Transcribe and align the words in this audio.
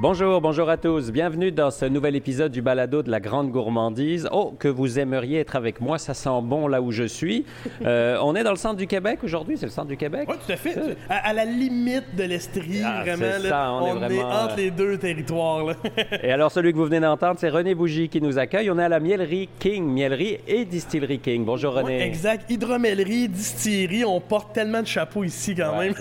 Bonjour, 0.00 0.40
bonjour 0.40 0.70
à 0.70 0.76
tous. 0.76 1.10
Bienvenue 1.10 1.50
dans 1.50 1.72
ce 1.72 1.84
nouvel 1.84 2.14
épisode 2.14 2.52
du 2.52 2.62
balado 2.62 3.02
de 3.02 3.10
la 3.10 3.18
grande 3.18 3.50
gourmandise. 3.50 4.28
Oh, 4.30 4.54
que 4.56 4.68
vous 4.68 5.00
aimeriez 5.00 5.40
être 5.40 5.56
avec 5.56 5.80
moi, 5.80 5.98
ça 5.98 6.14
sent 6.14 6.40
bon 6.44 6.68
là 6.68 6.80
où 6.80 6.92
je 6.92 7.02
suis. 7.02 7.44
Euh, 7.84 8.16
on 8.22 8.36
est 8.36 8.44
dans 8.44 8.52
le 8.52 8.56
centre 8.56 8.76
du 8.76 8.86
Québec 8.86 9.18
aujourd'hui, 9.24 9.56
c'est 9.58 9.66
le 9.66 9.72
centre 9.72 9.88
du 9.88 9.96
Québec? 9.96 10.28
Oui, 10.30 10.36
tout 10.46 10.52
à 10.52 10.56
fait. 10.56 10.76
À, 11.10 11.28
à 11.30 11.32
la 11.32 11.44
limite 11.44 12.14
de 12.16 12.22
l'Estrie, 12.22 12.80
Ah, 12.84 13.02
vraiment. 13.02 13.42
là, 13.42 13.48
ça, 13.48 13.72
on 13.72 14.08
est 14.08 14.22
entre 14.22 14.52
euh, 14.52 14.56
les 14.56 14.70
deux 14.70 14.98
territoires. 14.98 15.64
là. 15.64 15.74
Et 16.22 16.30
alors, 16.30 16.52
celui 16.52 16.70
que 16.72 16.76
vous 16.78 16.84
venez 16.86 17.00
d'entendre, 17.00 17.34
c'est 17.40 17.48
René 17.48 17.74
Bougie 17.74 18.08
qui 18.08 18.20
nous 18.22 18.38
accueille. 18.38 18.70
On 18.70 18.78
est 18.78 18.84
à 18.84 18.88
la 18.88 19.00
Mielerie 19.00 19.48
King, 19.58 19.84
Mielerie 19.84 20.38
et 20.46 20.64
Distillerie 20.64 21.18
King. 21.18 21.44
Bonjour 21.44 21.74
René. 21.74 21.98
Ouais, 21.98 22.06
exact. 22.06 22.48
Hydromellerie, 22.48 23.28
distillerie, 23.28 24.04
on 24.04 24.20
porte 24.20 24.52
tellement 24.52 24.80
de 24.82 24.86
chapeaux 24.86 25.24
ici 25.24 25.56
quand 25.56 25.76
Ouais, 25.76 25.86
même. 25.88 25.94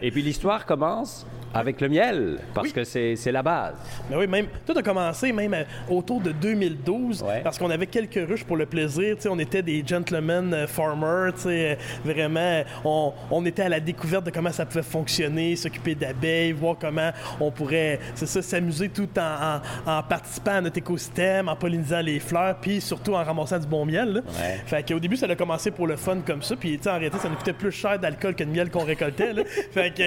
Et 0.00 0.12
puis 0.12 0.22
l'histoire 0.22 0.64
commence 0.66 1.26
avec 1.54 1.80
le 1.80 1.88
miel, 1.88 2.38
parce 2.52 2.66
Oui. 2.68 2.72
que 2.72 2.84
c'est 2.84 3.16
c'est 3.16 3.32
la 3.32 3.42
base. 3.42 3.74
Mais 4.10 4.16
oui, 4.16 4.26
même 4.26 4.46
tout 4.66 4.76
a 4.76 4.82
commencé 4.82 5.32
même 5.32 5.54
euh, 5.54 5.62
autour 5.88 6.20
de 6.20 6.32
2012 6.32 7.22
Ouais. 7.22 7.40
parce 7.42 7.58
qu'on 7.58 7.70
avait 7.70 7.86
quelques 7.86 8.28
ruches 8.28 8.44
pour 8.44 8.56
le 8.56 8.66
plaisir. 8.66 9.16
Tu 9.16 9.22
sais, 9.22 9.28
on 9.28 9.38
était 9.38 9.62
des 9.62 9.84
gentlemen 9.86 10.52
euh, 10.52 10.66
farmers. 10.66 11.32
tu 11.34 11.42
sais, 11.42 11.72
euh, 11.72 11.74
vraiment, 12.04 12.62
on, 12.84 13.12
on 13.30 13.44
était 13.46 13.62
à 13.62 13.68
la 13.68 13.80
découverte 13.80 14.24
de 14.24 14.30
comment 14.30 14.50
ça 14.52 14.66
pouvait 14.66 14.82
fonctionner, 14.82 15.56
s'occuper 15.56 15.94
d'abeilles, 15.94 16.52
voir 16.52 16.76
comment 16.80 17.10
on 17.40 17.50
pourrait, 17.50 18.00
c'est 18.14 18.26
ça, 18.26 18.42
s'amuser 18.42 18.88
tout 18.88 19.08
en, 19.18 19.60
en- 19.86 19.98
en 19.98 20.02
participant 20.02 20.52
à 20.56 20.60
notre 20.60 20.78
écosystème, 20.78 21.48
en 21.48 21.56
pollinisant 21.56 22.00
les 22.00 22.18
fleurs, 22.20 22.56
puis 22.60 22.80
surtout 22.80 23.14
en 23.14 23.22
ramassant 23.24 23.58
du 23.58 23.66
bon 23.66 23.84
miel. 23.86 24.12
là. 24.12 24.20
Ouais. 24.20 24.60
Fait 24.66 24.86
qu'au 24.88 24.98
début, 24.98 25.16
ça 25.16 25.26
a 25.26 25.36
commencé 25.36 25.70
pour 25.70 25.86
le 25.86 25.96
fun 25.96 26.18
comme 26.26 26.42
ça, 26.42 26.56
puis 26.56 26.76
tu 26.78 26.84
sais, 26.84 26.90
en 26.90 26.94
réalité, 26.98 27.18
ça 27.18 27.28
nous 27.28 27.36
coûtait 27.36 27.52
plus 27.52 27.70
cher 27.72 27.98
d'alcool 27.98 28.34
que 28.34 28.44
de 28.44 28.50
miel 28.50 28.70
qu'on 28.70 28.84
récoltait. 28.84 29.32
là. 29.32 29.42
fait 29.72 29.94
que, 29.94 30.02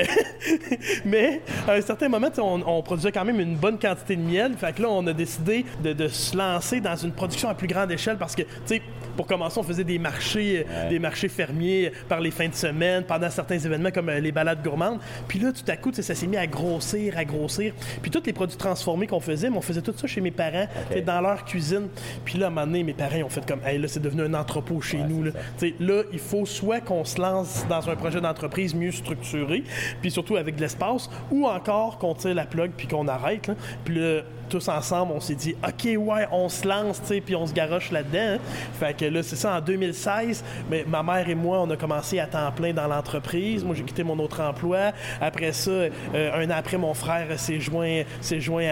mais 1.06 1.37
à 1.68 1.74
un 1.74 1.82
certain 1.82 2.10
moment, 2.10 2.30
on, 2.38 2.62
on 2.66 2.82
produisait 2.82 3.12
quand 3.12 3.26
même 3.26 3.40
une 3.40 3.56
bonne 3.56 3.78
quantité 3.80 4.16
de 4.16 4.22
miel. 4.22 4.54
Fait 4.58 4.74
que 4.74 4.82
là, 4.82 4.90
on 4.90 5.06
a 5.08 5.14
décidé 5.14 5.66
de, 5.84 5.94
de 5.94 6.08
se 6.08 6.36
lancer 6.36 6.80
dans 6.82 6.96
une 6.96 7.12
production 7.12 7.50
à 7.50 7.54
plus 7.54 7.68
grande 7.68 7.92
échelle 7.92 8.18
parce 8.18 8.36
que, 8.36 8.44
tu 8.44 8.50
sais, 8.66 8.82
pour 9.16 9.26
commencer, 9.28 9.60
on 9.60 9.64
faisait 9.64 9.84
des 9.84 9.98
marchés, 10.00 10.66
euh, 10.70 10.84
Ouais. 10.84 10.90
des 10.90 11.00
marchés 11.00 11.28
fermiers 11.30 11.92
par 12.08 12.20
les 12.20 12.30
fins 12.32 12.48
de 12.50 12.54
semaine, 12.54 13.04
pendant 13.04 13.30
certains 13.32 13.58
événements 13.58 13.90
comme 13.92 14.10
euh, 14.10 14.20
les 14.20 14.32
balades 14.32 14.64
gourmandes. 14.64 15.00
Puis 15.28 15.40
là, 15.40 15.52
tout 15.52 15.70
à 15.72 15.76
coup, 15.78 15.92
ça 15.94 16.04
s'est 16.14 16.28
mis 16.28 16.38
à 16.38 16.46
grossir, 16.46 17.18
à 17.18 17.26
grossir. 17.26 17.74
Puis 18.02 18.12
tous 18.12 18.22
les 18.26 18.34
produits 18.34 18.58
transformés 18.58 19.08
qu'on 19.08 19.20
faisait, 19.20 19.50
mais 19.50 19.58
on 19.58 19.62
faisait 19.62 19.82
tout 19.82 19.94
ça 19.96 20.06
chez 20.08 20.22
mes 20.22 20.32
parents, 20.32 20.68
dans 21.06 21.22
leur 21.22 21.46
cuisine. 21.46 21.88
Puis 22.26 22.38
là, 22.38 22.46
à 22.46 22.50
un 22.50 22.52
moment 22.52 22.68
donné, 22.68 22.84
mes 22.84 22.94
parents 22.94 23.18
ont 23.26 23.30
fait 23.30 23.46
comme, 23.46 23.62
hey, 23.66 23.80
là, 23.80 23.88
c'est 23.88 24.02
devenu 24.02 24.22
un 24.24 24.34
entrepôt 24.34 24.82
chez 24.82 24.98
nous. 24.98 25.24
Là. 25.24 25.32
Tu 25.58 25.70
sais, 25.70 25.74
là, 25.80 26.04
il 26.14 26.20
faut 26.20 26.46
soit 26.46 26.80
qu'on 26.82 27.04
se 27.04 27.20
lance 27.20 27.66
dans 27.70 27.90
un 27.90 27.96
projet 27.96 28.22
d'entreprise 28.22 28.76
mieux 28.76 28.92
structuré, 28.92 29.64
puis 30.02 30.12
surtout 30.12 30.36
avec 30.38 30.56
de 30.56 30.62
l'espace, 30.62 31.10
ou 31.32 31.48
encore 31.48 31.98
qu'on 31.98 32.14
tire 32.14 32.36
la 32.36 32.46
plug 32.46 32.72
puis 32.76 32.88
qu'on 32.88 33.08
arrête. 33.08 33.48
là. 33.48 33.56
Puis 33.84 33.96
là, 33.96 34.22
tous 34.48 34.68
ensemble, 34.70 35.12
on 35.14 35.20
s'est 35.20 35.36
dit, 35.36 35.56
OK, 35.64 35.86
ouais, 35.86 36.28
on 36.32 36.50
se 36.50 36.68
lance, 36.68 37.02
puis 37.26 37.36
on 37.36 37.46
se 37.46 37.54
garoche 37.54 37.92
là-dedans. 37.92 38.36
hein. 38.36 38.38
Fait 38.80 38.96
que 38.96 39.06
là, 39.06 39.24
c'est 39.24 39.36
ça, 39.36 39.58
en 39.58 39.62
2016, 39.62 40.44
mais 40.70 40.86
ma 40.88 41.04
mère 41.04 41.28
et 41.30 41.36
moi, 41.36 41.60
on 41.62 41.70
a 41.70 41.78
commencé 41.78 42.20
à 42.20 42.28
temps 42.28 42.52
plein 42.52 42.74
dans 42.74 42.88
l'entreprise. 42.88 43.64
Moi, 43.64 43.76
j'ai 43.76 43.84
quitté 43.84 44.04
mon 44.04 44.18
autre 44.20 44.42
emploi. 44.42 44.92
Après 45.22 45.52
ça, 45.52 45.72
euh, 45.72 45.90
un 46.14 46.50
an 46.50 46.56
après, 46.58 46.78
mon 46.78 46.94
frère 46.94 47.40
s'est 47.40 47.60
joint, 47.60 48.04
joint 48.22 48.70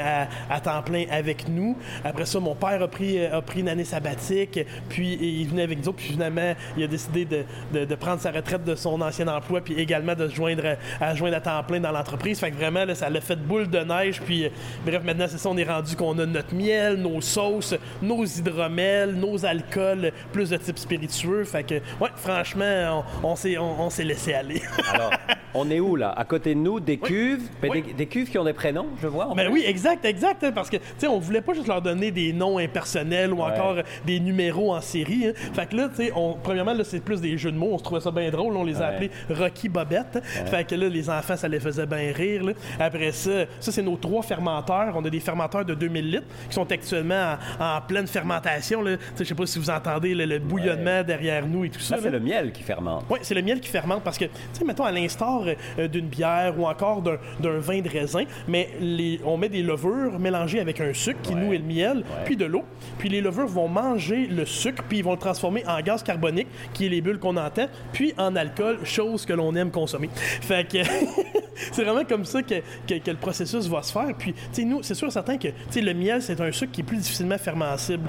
à, 0.50 0.60
temps 0.60 0.82
plein 0.82 1.06
avec 1.12 1.48
nous. 1.50 1.78
Après 2.04 2.26
ça, 2.26 2.40
mon 2.40 2.56
père 2.56 2.82
a 2.82 2.88
pris, 2.88 3.24
a 3.26 3.42
pris 3.42 3.60
une 3.60 3.70
année 3.70 3.84
sabbatique, 3.84 4.60
puis 4.90 5.18
il 5.22 5.48
venait 5.48 5.64
avec 5.64 5.86
nous 5.86 5.94
puis 5.94 6.08
finalement, 6.08 6.54
il 6.78 6.84
a 6.84 6.88
décidé 6.88 7.26
de, 7.26 7.96
prendre 7.96 8.20
sa 8.22 8.32
retraite 8.32 8.64
de 8.64 8.76
son 8.76 9.02
ancien 9.02 9.28
emploi, 9.28 9.62
puis 9.62 9.76
également 9.76 10.16
de 10.16 10.28
se 10.28 10.36
joindre 10.36 10.64
à, 11.00 11.06
à 11.06 11.16
joindre 11.16 11.38
à 11.38 11.42
temps 11.42 11.64
plein 11.64 11.80
dans 11.80 11.92
l'entreprise. 11.92 12.40
Fait 12.46 12.52
que 12.52 12.58
vraiment, 12.58 12.86
là, 12.86 12.94
ça 12.94 13.10
l'a 13.10 13.22
fait 13.22 13.38
boule 13.38 13.68
de 13.68 13.80
neige, 13.80 14.22
puis 14.24 14.46
euh, 14.46 14.50
bref, 14.86 15.02
maintenant, 15.04 15.26
c'est 15.28 15.40
ça, 15.40 15.50
on 15.50 15.58
est 15.58 15.64
rendu 15.64 15.96
qu'on 15.96 16.20
a 16.20 16.28
notre 16.28 16.54
miel, 16.54 16.96
nos 16.98 17.20
sauces, 17.22 17.74
nos 18.04 18.24
hydromels, 18.24 19.16
nos 19.16 19.44
alcools, 19.48 20.12
plus 20.32 20.52
de 20.52 20.58
type 20.58 20.78
spiritueux. 20.78 21.44
Fait 21.44 21.64
que, 21.64 21.76
ouais, 22.00 22.10
franchement, 22.16 23.04
on, 23.24 23.30
on 23.30 23.36
s'est 23.36 23.58
on, 23.58 23.90
laissé 24.04 24.34
aller. 24.36 24.62
Alors, 24.94 25.10
on 25.56 25.72
est 25.72 25.80
où 25.80 25.96
là? 25.96 26.12
À 26.16 26.24
côté 26.24 26.54
de 26.54 26.60
nous, 26.60 26.80
des 26.80 26.98
cuves, 26.98 27.42
mais 27.64 27.70
Oui. 27.70 27.82
des, 27.82 27.94
des 27.94 28.06
cuves 28.06 28.30
qui 28.30 28.38
ont 28.38 28.44
des 28.44 28.54
prénoms, 28.54 28.88
je 29.02 29.08
vois. 29.08 29.28
en 29.28 29.34
Ben 29.36 29.50
oui, 29.52 29.64
exact, 29.66 30.06
exact. 30.06 30.44
hein, 30.44 30.52
parce 30.54 30.70
que, 30.70 30.78
tu 30.78 30.84
sais, 31.00 31.08
on 31.08 31.18
voulait 31.18 31.42
pas 31.42 31.54
juste 31.54 31.68
leur 31.68 31.82
donner 31.82 32.12
des 32.12 32.32
noms 32.32 32.60
impersonnels 32.60 33.34
ou 33.34 33.38
Ouais. 33.38 33.52
encore 33.54 33.78
euh, 33.78 33.84
des 34.06 34.20
numéros 34.20 34.76
en 34.76 34.82
série. 34.82 35.28
hein. 35.28 35.34
Fait 35.54 35.66
que 35.68 35.76
là, 35.76 35.90
tu 35.90 36.06
sais, 36.06 36.14
premièrement, 36.44 36.74
là, 36.74 36.84
c'est 36.84 37.00
plus 37.00 37.22
des 37.22 37.38
jeux 37.40 37.52
de 37.52 37.58
mots. 37.58 37.70
On 37.72 37.78
se 37.80 37.84
trouvait 37.84 38.02
ça 38.02 38.12
bien 38.12 38.30
drôle. 38.30 38.56
On 38.56 38.64
les 38.64 38.82
a 38.82 38.88
appelés 38.88 39.10
Rocky 39.32 39.68
Bobette. 39.70 40.20
Fait 40.46 40.64
que 40.68 40.76
là, 40.76 40.90
les 40.90 41.10
enfants, 41.10 41.36
ça 41.38 41.48
les 41.48 41.60
faisait 41.60 41.86
bien 41.88 42.12
rire. 42.14 42.35
Là. 42.44 42.54
Après 42.80 43.12
ça, 43.12 43.46
ça, 43.60 43.72
c'est 43.72 43.82
nos 43.82 43.98
trois 43.98 44.24
fermenteurs. 44.24 44.94
On 44.96 45.06
a 45.06 45.10
des 45.10 45.20
fermenteurs 45.20 45.66
de 45.66 45.74
2000 45.74 46.12
litres 46.12 46.28
qui 46.50 46.56
sont 46.56 46.72
actuellement 46.72 47.36
en, 47.60 47.66
en 47.78 47.82
pleine 47.82 48.08
fermentation. 48.08 48.84
Je 49.18 49.24
sais 49.24 49.36
pas 49.36 49.46
si 49.46 49.60
vous 49.60 49.70
entendez 49.70 50.14
le, 50.14 50.26
le 50.26 50.40
bouillonnement 50.40 51.04
derrière 51.04 51.46
nous 51.48 51.66
et 51.66 51.70
tout 51.70 51.80
ça. 51.80 51.98
Ça, 51.98 52.04
c'est 52.04 52.10
le 52.10 52.20
miel 52.20 52.52
qui 52.52 52.64
fermente. 52.64 53.06
Oui, 53.10 53.20
c'est 53.22 53.36
le 53.36 53.42
miel 53.42 53.60
qui 53.60 53.70
fermente 53.70 54.04
parce 54.04 54.18
que, 54.18 54.26
tu 54.26 54.32
sais, 54.54 54.66
mettons 54.66 54.84
à 54.84 54.92
l'instar 54.92 55.44
euh, 55.80 55.88
d'une 55.88 56.08
bière 56.08 56.54
ou 56.58 56.66
encore 56.66 57.02
d'un 57.02 57.60
vin 57.60 57.82
de 57.82 57.90
raisin, 57.90 58.24
mais 58.48 58.70
les, 58.80 59.20
on 59.26 59.38
met 59.38 59.50
des 59.50 59.62
levures 59.62 60.20
mélangées 60.20 60.60
avec 60.60 60.82
un 60.82 60.94
sucre 60.94 61.22
qui, 61.22 61.36
nous, 61.36 61.54
est 61.54 61.58
le 61.58 61.64
miel, 61.64 62.04
puis 62.26 62.36
de 62.36 62.46
l'eau. 62.46 62.64
Puis 62.98 63.10
les 63.10 63.22
levures 63.22 63.48
vont 63.48 63.68
manger 63.68 64.28
le 64.28 64.46
sucre, 64.46 64.84
puis 64.88 65.00
ils 65.00 65.04
vont 65.04 65.14
le 65.14 65.18
transformer 65.18 65.64
en 65.68 65.80
gaz 65.82 66.04
carbonique, 66.04 66.48
qui 66.74 66.86
est 66.86 66.90
les 66.90 67.02
bulles 67.02 67.20
qu'on 67.20 67.38
entend, 67.38 67.68
puis 67.94 68.14
en 68.18 68.36
alcool, 68.36 68.80
chose 68.84 69.26
que 69.26 69.34
l'on 69.34 69.56
aime 69.56 69.72
consommer. 69.72 70.10
Fait 70.14 70.68
que 70.68 70.78
c'est 71.72 71.84
vraiment 71.84 72.04
comme 72.06 72.26
ça 72.26 72.42
que, 72.44 72.56
que- 72.88 73.00
que 73.00 73.12
le 73.12 73.18
processus 73.18 73.68
va 73.68 73.82
se 73.84 73.92
faire. 73.92 74.08
Puis, 74.18 74.34
tu 74.34 74.40
sais, 74.52 74.64
nous, 74.64 74.84
c'est 74.84 74.94
sûr 74.96 75.08
et 75.08 75.12
certain 75.12 75.38
que, 75.38 75.48
tu 75.48 75.54
sais, 75.70 75.82
le 75.82 75.94
miel, 75.94 76.22
c'est 76.22 76.40
un 76.42 76.52
sucre 76.52 76.72
qui 76.72 76.82
est 76.82 76.84
plus 76.84 76.98
difficilement 76.98 77.38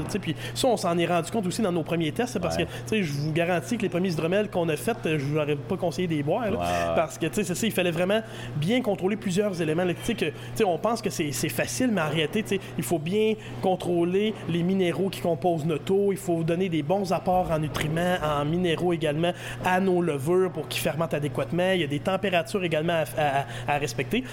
tu 0.06 0.12
sais. 0.12 0.18
Puis 0.18 0.34
ça, 0.54 0.68
on 0.68 0.76
s'en 0.76 0.96
est 0.98 1.06
rendu 1.06 1.30
compte 1.30 1.46
aussi 1.46 1.62
dans 1.62 1.72
nos 1.72 1.82
premiers 1.82 2.12
tests, 2.12 2.38
parce 2.38 2.56
Ouais. 2.56 2.64
que, 2.64 2.70
tu 2.70 2.78
sais, 2.86 3.02
je 3.02 3.12
vous 3.12 3.32
garantis 3.32 3.76
que 3.76 3.82
les 3.82 3.88
premiers 3.88 4.10
hydromels 4.10 4.50
qu'on 4.50 4.68
a 4.68 4.76
faits, 4.76 4.98
je 5.04 5.16
vous 5.24 5.36
aurais 5.38 5.56
pas 5.56 5.76
conseillé 5.76 6.08
des 6.08 6.22
boire, 6.22 6.50
là, 6.50 6.58
Ouais. 6.58 6.94
parce 6.94 7.18
que, 7.18 7.26
tu 7.26 7.34
sais, 7.34 7.44
c'est 7.44 7.54
ça, 7.54 7.66
il 7.66 7.72
fallait 7.72 7.90
vraiment 7.90 8.20
bien 8.56 8.80
contrôler 8.82 9.16
plusieurs 9.16 9.60
éléments. 9.60 9.84
Tu 9.86 9.94
sais, 10.02 10.14
que, 10.14 10.24
tu 10.26 10.32
sais, 10.54 10.64
on 10.64 10.78
pense 10.78 11.02
que 11.02 11.10
c'est 11.10 11.32
c'est 11.32 11.48
facile, 11.48 11.90
mais 11.92 12.00
en 12.00 12.08
réalité, 12.08 12.42
tu 12.42 12.48
sais, 12.56 12.60
il 12.78 12.84
faut 12.84 12.98
bien 12.98 13.34
contrôler 13.62 14.32
les 14.48 14.62
minéraux 14.62 15.08
qui 15.08 15.20
composent 15.20 15.64
notre 15.66 15.92
eau, 15.92 16.12
il 16.12 16.18
faut 16.18 16.42
donner 16.42 16.68
des 16.68 16.82
bons 16.82 17.12
apports 17.12 17.50
en 17.50 17.58
nutriments, 17.58 18.16
en 18.22 18.44
minéraux 18.44 18.92
également 18.92 19.32
à 19.64 19.80
nos 19.80 20.00
levures 20.00 20.50
pour 20.52 20.68
qu'ils 20.68 20.80
fermentent 20.82 21.14
adéquatement. 21.14 21.72
Il 21.72 21.80
y 21.80 21.84
a 21.84 21.88
des 21.88 21.98
températures 22.00 22.64
également 22.64 22.94
à, 23.16 23.20
à- 23.20 23.35
à 23.69 23.78
respecter. 23.78 24.24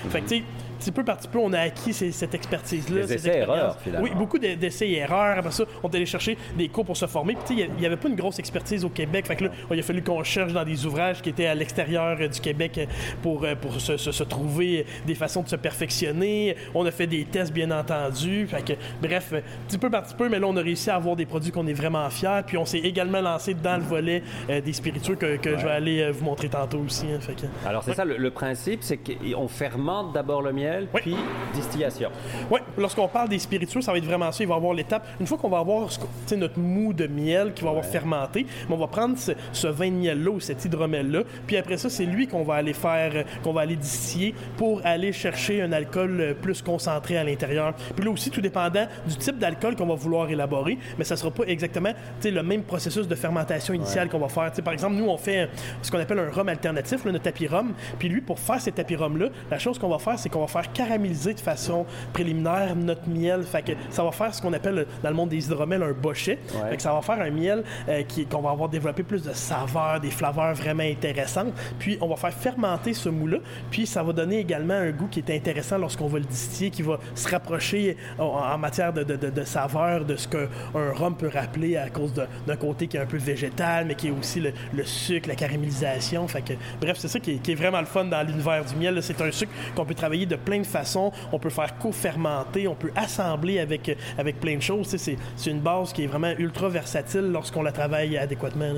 Petit 0.84 0.92
peu 0.92 1.04
par 1.04 1.18
petit 1.18 1.28
peu, 1.28 1.40
on 1.40 1.52
a 1.54 1.60
acquis 1.60 1.94
ces- 1.94 2.12
cette 2.12 2.34
expertise-là. 2.36 3.02
Des 3.02 3.14
essais-erreurs, 3.14 3.78
finalement. 3.84 4.04
Oui, 4.04 4.12
beaucoup 4.16 4.38
de- 4.40 4.54
d'essais 4.56 4.88
et 4.90 4.98
erreurs. 4.98 5.38
Après 5.38 5.52
ça, 5.52 5.64
on 5.82 5.90
est 5.90 5.96
allé 5.96 6.06
chercher 6.06 6.38
des 6.58 6.68
cours 6.70 6.86
pour 6.86 6.98
se 6.98 7.06
former. 7.08 7.34
Puis, 7.36 7.56
tu 7.56 7.62
sais, 7.62 7.70
il 7.76 7.80
n'y 7.80 7.86
avait 7.86 7.98
pas 7.98 8.10
une 8.10 8.16
grosse 8.16 8.40
expertise 8.40 8.84
au 8.86 8.90
Québec. 8.90 9.26
Fait 9.28 9.36
que 9.36 9.46
là, 9.46 9.52
il 9.72 9.80
a 9.80 9.84
fallu 9.84 10.02
qu'on 10.04 10.24
cherche 10.24 10.54
dans 10.54 10.64
des 10.66 10.86
ouvrages 10.86 11.22
qui 11.22 11.30
étaient 11.30 11.46
à 11.48 11.56
l'extérieur 11.56 12.18
euh, 12.20 12.28
du 12.28 12.40
Québec 12.40 12.78
euh, 12.78 12.86
pour, 13.22 13.44
euh, 13.44 13.56
pour 13.56 13.80
se, 13.80 13.98
se- 13.98 14.12
se 14.12 14.24
trouver 14.24 14.86
des 15.06 15.16
façons 15.16 15.42
de 15.44 15.50
se 15.50 15.56
perfectionner. 15.56 16.56
On 16.74 16.86
a 16.86 16.92
fait 16.92 17.08
des 17.08 17.26
tests, 17.26 17.54
bien 17.54 17.72
entendu. 17.72 18.48
Fait 18.48 18.64
que, 18.64 18.74
bref, 19.02 19.34
petit 19.68 19.78
peu 19.78 19.90
par 19.90 20.04
petit 20.04 20.16
peu, 20.16 20.30
mais 20.30 20.40
là, 20.40 20.48
on 20.48 20.58
a 20.58 20.62
réussi 20.62 20.90
à 20.90 20.96
avoir 20.96 21.16
des 21.16 21.26
produits 21.26 21.52
qu'on 21.52 21.68
est 21.68 21.74
vraiment 21.74 22.10
fiers. 22.10 22.42
Puis, 22.46 22.58
on 22.58 22.66
s'est 22.66 22.80
également 22.80 23.22
lancé 23.22 23.54
dans 23.54 23.78
le 23.78 23.84
volet 23.84 24.24
euh, 24.50 24.62
des 24.62 24.74
spiritueux 24.74 25.16
que, 25.16 25.38
que 25.38 25.58
je 25.58 25.64
vais 25.66 25.72
aller 25.72 26.12
vous 26.12 26.26
montrer 26.26 26.50
tantôt 26.50 26.80
aussi. 26.80 27.06
hein. 27.14 27.20
Fait 27.22 27.34
que- 27.34 27.68
Alors, 27.68 27.84
c'est 27.84 27.94
ça, 27.94 28.06
le, 28.06 28.18
le 28.18 28.32
principe, 28.32 28.80
c'est 28.82 28.98
qu'on 28.98 29.48
fermente 29.48 30.14
d'abord 30.14 30.42
le 30.42 30.52
miel, 30.52 30.73
Oui. 30.94 31.02
puis 31.02 31.16
distillation. 31.54 32.10
Oui, 32.50 32.60
lorsqu'on 32.78 33.08
parle 33.08 33.30
des 33.30 33.40
spiritueux, 33.40 33.82
ça 33.82 33.92
va 33.92 33.98
être 33.98 34.06
vraiment 34.06 34.32
ça. 34.32 34.44
Il 34.44 34.48
va 34.48 34.56
y 34.56 34.58
avoir 34.58 34.74
l'étape. 34.74 35.08
Une 35.20 35.28
fois 35.28 35.38
qu'on 35.38 35.50
va 35.50 35.60
avoir 35.60 35.90
notre 36.36 36.60
mou 36.60 36.94
de 36.94 37.08
miel 37.08 37.54
qui 37.54 37.64
va 37.64 37.70
avoir 37.70 37.86
fermenté, 37.86 38.46
mais 38.68 38.76
on 38.76 38.80
va 38.80 38.88
prendre 38.88 39.18
ce, 39.18 39.32
ce 39.52 39.68
vin 39.68 39.90
de 39.90 39.96
miel-là 39.96 40.32
ou 40.32 40.40
cet 40.40 40.66
hydromel-là. 40.66 41.24
Puis 41.48 41.58
après 41.58 41.78
ça, 41.78 41.90
c'est 41.90 42.06
lui 42.06 42.28
qu'on 42.28 42.44
va 42.44 42.56
aller 42.56 42.74
faire, 42.74 43.12
euh, 43.16 43.24
qu'on 43.44 43.54
va 43.54 43.62
aller 43.62 43.75
distiller 43.75 44.34
pour 44.58 44.81
aller 44.84 45.12
chercher 45.12 45.62
un 45.62 45.72
alcool 45.72 46.20
euh, 46.20 46.34
plus 46.34 46.62
concentré 46.62 47.18
à 47.18 47.24
l'intérieur. 47.24 47.74
Puis 47.96 48.06
là 48.06 48.12
aussi, 48.12 48.30
tout 48.30 48.42
dépendant 48.42 48.88
du 49.06 49.16
type 49.16 49.38
d'alcool 49.38 49.76
qu'on 49.76 49.86
va 49.86 49.96
vouloir 49.96 50.30
élaborer, 50.30 50.78
mais 50.98 51.04
ça 51.04 51.16
sera 51.16 51.31
pas 51.31 51.44
exactement 51.46 51.92
le 52.24 52.42
même 52.42 52.64
processus 52.64 53.08
de 53.08 53.16
fermentation 53.16 53.74
initiale 53.74 54.10
qu'on 54.10 54.19
va 54.19 54.30
faire. 54.30 54.52
Par 54.64 54.74
exemple, 54.74 54.96
nous, 54.96 55.06
on 55.06 55.18
fait 55.18 55.50
ce 55.81 55.92
qu'on 55.92 56.00
appelle 56.00 56.19
un 56.19 56.30
rhum 56.30 56.50
alternatif, 56.50 57.06
là, 57.06 57.12
notre 57.12 57.24
tapis 57.24 57.48
rhum. 57.48 57.74
Puis 58.00 58.10
lui, 58.10 58.22
pour 58.22 58.40
faire 58.40 58.62
cet 58.62 58.76
tapis 58.76 58.96
rhum-là, 58.96 59.28
la 59.52 59.60
chose 59.60 59.78
qu'on 59.78 59.90
va 59.90 60.00
faire, 60.00 60.18
c'est 60.18 60.30
qu'on 60.30 60.42
va 60.42 60.48
faire 60.48 60.62
caraméliser 60.71 61.33
de 61.33 61.39
façon 61.39 61.86
préliminaire 62.13 62.75
notre 62.75 63.07
miel. 63.10 63.44
Fait 63.44 63.62
que 63.62 63.71
ça 63.89 64.04
va 64.04 64.12
faire 64.12 64.33
ce 64.33 64.42
qu'on 64.42 64.54
appelle 64.54 64.86
dans 65.01 65.10
le 65.10 65.15
monde 65.15 65.30
des 65.30 65.45
hydromels 65.45 65.83
un 65.83 65.92
bochet. 65.94 66.39
Ouais. 66.56 66.69
Fait 66.71 66.75
que 66.77 66.81
ça 66.81 66.94
va 66.94 67.01
faire 67.01 67.19
un 67.21 67.30
miel 67.31 67.63
euh, 67.89 68.04
qui- 68.04 68.25
qu'on 68.25 68.42
va 68.42 68.51
avoir 68.51 68.69
développé 68.69 69.04
plus 69.04 69.24
de 69.24 69.33
saveurs, 69.33 70.00
des 70.00 70.12
flaveurs 70.12 70.54
vraiment 70.54 70.83
intéressantes. 70.83 71.54
Puis 71.80 71.98
on 72.01 72.07
va 72.07 72.15
faire 72.15 72.33
fermenter 72.33 72.94
ce 72.94 73.10
mou-là. 73.10 73.38
Puis 73.71 73.86
ça 73.88 74.04
va 74.04 74.13
donner 74.13 74.39
également 74.39 74.74
un 74.75 74.92
goût 74.92 75.07
qui 75.07 75.19
est 75.19 75.36
intéressant 75.36 75.77
lorsqu'on 75.77 76.07
va 76.07 76.19
le 76.19 76.25
distiller, 76.25 76.69
qui 76.69 76.81
va 76.81 77.00
se 77.16 77.27
rapprocher 77.30 77.98
en, 78.19 78.24
en 78.24 78.57
matière 78.57 78.94
de, 78.94 79.04
de, 79.04 79.16
de- 79.16 79.30
de 79.30 79.44
saveur 79.44 80.06
de 80.06 80.16
ce 80.16 80.27
qu'un 80.27 80.48
rhum 80.74 81.16
peut 81.16 81.30
rappeler 81.33 81.77
à 81.77 81.89
cause 81.89 82.13
d'un 82.13 82.56
côté 82.56 82.88
qui 82.88 82.98
est 82.98 83.01
un 83.01 83.06
peu 83.06 83.18
végétal, 83.18 83.86
mais 83.86 83.95
qui 83.95 84.07
est 84.07 84.12
aussi 84.12 84.39
le, 84.39 84.51
le 84.74 84.83
sucre, 84.83 85.27
la 85.30 85.36
caramélisation. 85.36 86.27
Fait 86.27 86.42
que, 86.42 86.54
bref, 86.81 86.98
c'est 87.00 87.07
ça 87.07 87.19
qui 87.19 87.31
est, 87.31 87.38
qui 87.38 87.51
est 87.51 87.56
vraiment 87.56 87.80
le 87.80 87.86
fun 87.86 88.06
dans 88.06 88.21
l'univers 88.25 88.63
du 88.66 88.74
du 88.74 88.80
miel. 88.80 88.98
C'est 89.04 89.21
un 89.21 89.31
sucre 89.31 89.51
qu'on 89.75 89.86
peut 89.86 89.94
travailler 89.94 90.25
de 90.25 90.36
plein 90.44 90.60
de 90.60 90.66
façons. 90.66 91.12
On 91.31 91.40
peut 91.40 91.50
faire 91.50 91.78
co-fermenter, 91.78 92.68
on 92.68 92.75
peut 92.75 92.92
assembler 92.95 93.60
avec, 93.60 93.95
avec 94.18 94.40
plein 94.40 94.57
de 94.57 94.62
choses. 94.62 94.95
C'est 94.95 95.50
une 95.50 95.60
base 95.60 95.94
qui 95.94 96.04
est 96.04 96.07
vraiment 96.07 96.34
ultra 96.38 96.69
versatile 96.69 97.31
lorsqu'on 97.31 97.63
la 97.63 97.72
travaille 97.72 98.18
adéquatement. 98.18 98.74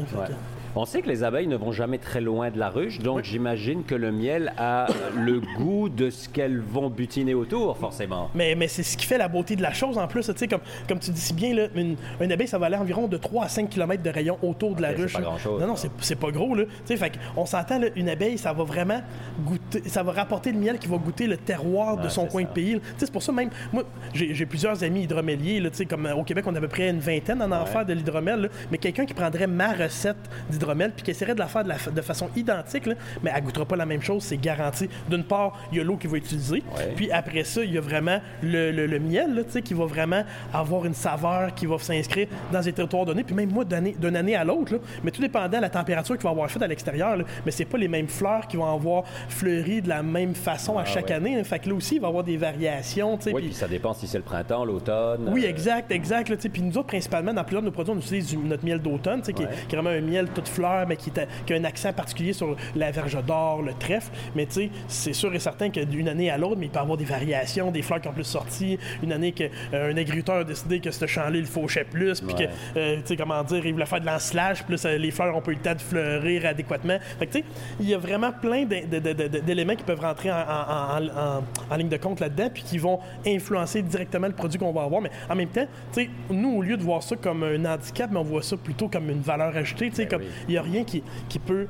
On 0.78 0.84
sait 0.84 1.02
que 1.02 1.08
les 1.08 1.24
abeilles 1.24 1.48
ne 1.48 1.56
vont 1.56 1.72
jamais 1.72 2.00
très 2.00 2.20
loin 2.20 2.52
de 2.52 2.60
la 2.60 2.68
ruche, 2.68 3.00
donc 3.00 3.24
j'imagine 3.24 3.86
que 3.86 3.96
le 3.96 4.12
miel 4.12 4.52
a 4.58 4.88
le 5.16 5.40
goût 5.58 5.88
de 5.88 6.10
ce 6.10 6.28
qu'elles 6.28 6.60
vont 6.60 6.90
butiner 6.90 7.34
autour, 7.34 7.78
forcément. 7.78 8.30
Mais, 8.36 8.56
mais 8.56 8.68
c'est 8.68 8.84
ce 8.84 8.98
qui 8.98 9.06
fait 9.06 9.18
la 9.18 9.30
beauté 9.30 9.56
de 9.56 9.62
la 9.62 9.72
chose 9.72 9.98
en 9.98 10.06
plus. 10.08 10.30
Comme, 10.50 10.60
comme 10.90 11.00
tu 11.00 11.12
dis 11.12 11.22
si 11.22 11.34
bien, 11.34 11.54
là, 11.54 11.68
une, 11.76 11.96
abeille, 12.30 12.50
ça 12.50 12.58
va 12.58 12.66
aller 12.66 12.76
environ 12.76 13.08
de 13.08 13.16
3 13.16 13.46
à 13.46 13.48
5 13.48 13.70
km 13.70 14.04
de 14.04 14.10
rayon 14.10 14.38
autour 14.42 14.76
de 14.76 14.82
la 14.82 14.92
ruche. 14.92 15.14
Pas 15.14 15.22
grand-chose. 15.22 15.62
Non, 15.62 15.68
non, 15.68 15.76
c'est 15.76 16.20
pas 16.20 16.32
gros. 16.32 16.54
Là. 16.54 16.66
Fait 16.86 17.14
on 17.38 17.46
s'entend, 17.46 17.80
une 17.96 18.10
abeille, 18.10 18.38
ça 18.38 18.52
va 18.52 18.66
vraiment 18.66 19.00
goûter, 19.46 19.82
ça 19.88 20.04
va 20.04 20.12
rapporter 20.12 20.52
le 20.52 20.60
miel 20.60 20.78
qui 20.78 20.90
va 20.90 20.98
goûter 20.98 21.26
le 21.28 21.38
terroir 21.38 21.96
de 21.96 22.10
son 22.10 22.26
coin 22.26 22.44
de 22.44 22.50
pays. 22.50 22.82
C'est 22.98 23.10
pour 23.10 23.24
ça 23.24 23.32
même, 23.32 23.50
moi, 23.72 23.84
j'ai 24.14 24.46
plusieurs 24.46 24.84
amis 24.84 25.04
hydroméliers. 25.04 25.62
Là, 25.62 25.70
comme 25.90 26.06
au 26.18 26.24
Québec, 26.24 26.44
on 26.48 26.54
a 26.54 26.58
à 26.58 26.62
peu 26.62 26.68
près 26.68 26.90
une 26.90 27.00
vingtaine 27.00 27.42
en 27.42 27.52
enfer 27.54 27.86
de 27.86 27.94
l'hydromel. 27.94 28.50
Mais 28.72 28.78
quelqu'un 28.78 29.06
qui 29.06 29.14
prendrait 29.14 29.48
ma 29.48 29.72
recette 29.72 30.18
d'hydromel, 30.50 30.65
puis 30.96 31.04
qui 31.04 31.12
essaierait 31.12 31.36
de 31.36 31.40
la 31.40 31.48
faire 31.48 31.64
de, 31.64 32.02
façon 32.02 32.30
identique, 32.36 32.88
mais 33.24 33.32
elle 33.36 33.44
goûtera 33.44 33.66
pas 33.66 33.76
la 33.76 33.86
même 33.86 34.02
chose, 34.02 34.24
c'est 34.24 34.38
garanti. 34.38 34.90
D'une 35.10 35.24
part, 35.24 35.58
il 35.72 35.78
y 35.78 35.82
a 35.82 35.84
l'eau 35.84 35.98
qu'il 35.98 36.10
va 36.10 36.18
utiliser, 36.18 36.64
puis 36.96 37.12
après 37.12 37.44
ça, 37.44 37.64
il 37.64 37.74
y 37.74 37.78
a 37.78 37.82
vraiment 37.82 38.20
le, 38.42 39.00
miel 39.00 39.46
qui 39.64 39.74
va 39.74 39.86
vraiment 39.86 40.24
avoir 40.54 40.86
une 40.86 40.94
saveur 40.94 41.54
qui 41.54 41.66
va 41.66 41.78
s'inscrire 41.80 42.28
dans 42.52 42.62
des 42.62 42.74
territoires 42.74 43.06
donnés, 43.06 43.24
puis 43.24 43.36
même 43.36 43.52
moi, 43.52 43.64
d'une 43.66 44.16
année 44.16 44.36
à 44.36 44.44
l'autre, 44.44 44.80
mais 45.04 45.12
tout 45.12 45.22
dépendant 45.22 45.58
de 45.58 45.62
la 45.62 45.70
température 45.70 46.16
qu'il 46.16 46.24
va 46.24 46.32
avoir 46.32 46.50
fait 46.50 46.62
à 46.62 46.68
l'extérieur, 46.68 47.18
mais 47.46 47.52
c'est 47.52 47.66
pas 47.66 47.78
les 47.78 47.88
mêmes 47.88 48.08
fleurs 48.08 48.48
qui 48.48 48.58
vont 48.58 48.72
avoir 48.72 49.04
fleuri 49.30 49.82
de 49.82 49.90
la 49.90 50.04
même 50.04 50.36
façon 50.36 50.78
à 50.78 50.82
ah 50.82 50.86
chaque 50.86 51.12
année. 51.12 51.44
Fait 51.44 51.60
que 51.60 51.70
là 51.70 51.76
aussi, 51.76 51.96
il 51.96 52.02
va 52.02 52.08
y 52.08 52.10
avoir 52.10 52.24
des 52.24 52.38
variations. 52.38 53.18
Oui, 53.28 53.44
puis 53.44 53.54
ça 53.54 53.68
dépend 53.68 53.94
si 53.94 54.08
c'est 54.08 54.18
le 54.18 54.24
printemps, 54.24 54.66
l'automne. 54.66 55.30
Oui, 55.32 55.46
exact, 55.46 55.92
exact. 55.92 56.36
Puis 56.48 56.62
nous 56.62 56.78
autres, 56.78 56.88
principalement, 56.88 57.34
dans 57.34 57.44
plusieurs 57.44 57.62
de 57.62 57.68
nos 57.68 57.72
produits, 57.72 57.94
on 57.94 58.00
utilise 58.00 58.38
notre 58.38 58.66
miel 58.66 58.80
d'automne, 58.80 59.22
qui, 59.22 59.34
qui, 59.34 59.44
est 59.44 59.76
vraiment 59.76 59.90
un 59.90 60.02
miel 60.02 60.28
tout 60.30 60.44
fleurs, 60.56 60.88
mais 60.88 60.96
qui, 60.96 61.12
a 61.20 61.54
un 61.54 61.64
accent 61.64 61.94
particulier 61.94 62.34
sur 62.34 62.56
la 62.76 62.92
verge 62.92 63.18
d'or, 63.26 63.62
le 63.62 63.74
trèfle. 63.74 64.12
Mais 64.36 64.46
tu 64.46 64.54
sais, 64.54 64.70
c'est 64.88 65.14
sûr 65.14 65.34
et 65.34 65.40
certain 65.40 65.70
que 65.70 65.82
d'une 65.82 66.08
année 66.08 66.30
à 66.30 66.38
l'autre, 66.38 66.58
mais 66.58 66.66
il 66.66 66.72
peut 66.72 66.80
y 66.80 66.82
avoir 66.82 66.98
des 66.98 67.06
variations, 67.06 67.72
des 67.72 67.82
fleurs 67.82 68.02
qui 68.02 68.08
ont 68.08 68.14
plus 68.14 68.24
sorti. 68.24 68.78
Une 69.04 69.12
année 69.12 69.32
qu'un 69.32 69.50
euh, 69.74 69.96
agriculteur 69.96 70.38
a 70.38 70.44
décidé 70.44 70.80
que 70.80 70.92
ce 70.92 71.06
champ-là, 71.06 71.38
il 71.38 71.46
fauchait 71.46 71.84
plus, 71.84 72.22
puis 72.22 72.36
que, 72.36 72.44
euh, 72.78 72.98
tu 72.98 73.02
sais, 73.06 73.18
comment 73.18 73.44
dire, 73.44 73.66
il 73.66 73.74
voulait 73.74 73.86
faire 73.86 74.02
de 74.02 74.06
l'ensilage, 74.06 74.64
plus 74.64 74.84
euh, 74.86 74.98
les 74.98 75.12
fleurs 75.12 75.36
ont 75.36 75.42
pas 75.42 75.52
eu 75.52 75.56
le 75.56 75.62
temps 75.62 75.76
de 75.76 75.82
fleurir 75.82 76.46
adéquatement. 76.46 76.98
Fait 77.20 77.28
que, 77.28 77.34
tu 77.34 77.40
sais, 77.40 77.46
il 77.80 77.90
y 77.90 77.94
a 77.94 77.98
vraiment 77.98 78.32
plein 78.32 78.66
d'éléments 78.66 79.76
qui 79.76 79.84
peuvent 79.84 80.00
rentrer 80.00 80.32
en, 80.32 81.76
ligne 81.78 81.90
de 81.90 81.98
compte 81.98 82.20
là-dedans, 82.20 82.50
puis 82.54 82.64
qui 82.64 82.78
vont 82.78 83.00
influencer 83.26 83.82
directement 83.82 84.28
le 84.28 84.34
produit 84.34 84.60
qu'on 84.60 84.72
va 84.72 84.84
avoir. 84.84 85.02
Mais 85.02 85.12
en 85.30 85.36
même 85.36 85.50
temps, 85.50 85.68
tu 85.94 86.04
sais, 86.04 86.10
nous, 86.30 86.58
au 86.58 86.62
lieu 86.62 86.78
de 86.78 86.84
voir 86.84 87.04
ça 87.04 87.16
comme 87.16 87.44
un 87.44 87.66
handicap, 87.66 88.10
mais 88.12 88.20
on 88.20 88.24
voit 88.24 88.44
ça 88.44 88.56
plutôt 88.58 88.88
comme 88.88 89.10
une 89.10 89.22
valeur 89.22 89.56
ajoutée, 89.56 89.90
tu 89.90 89.96
sais, 89.96 90.06
ben 90.06 90.20
comme 90.20 90.28
il 90.48 90.52
n'y 90.52 90.58
a 90.58 90.62
rien 90.62 90.84
qui, 90.84 91.04
peut, 91.40 91.68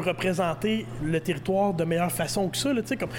représenter 0.00 0.86
le 1.02 1.20
territoire 1.20 1.74
de 1.74 1.84
meilleure 1.84 2.12
façon 2.12 2.48
que 2.48 2.56
ça. 2.56 2.70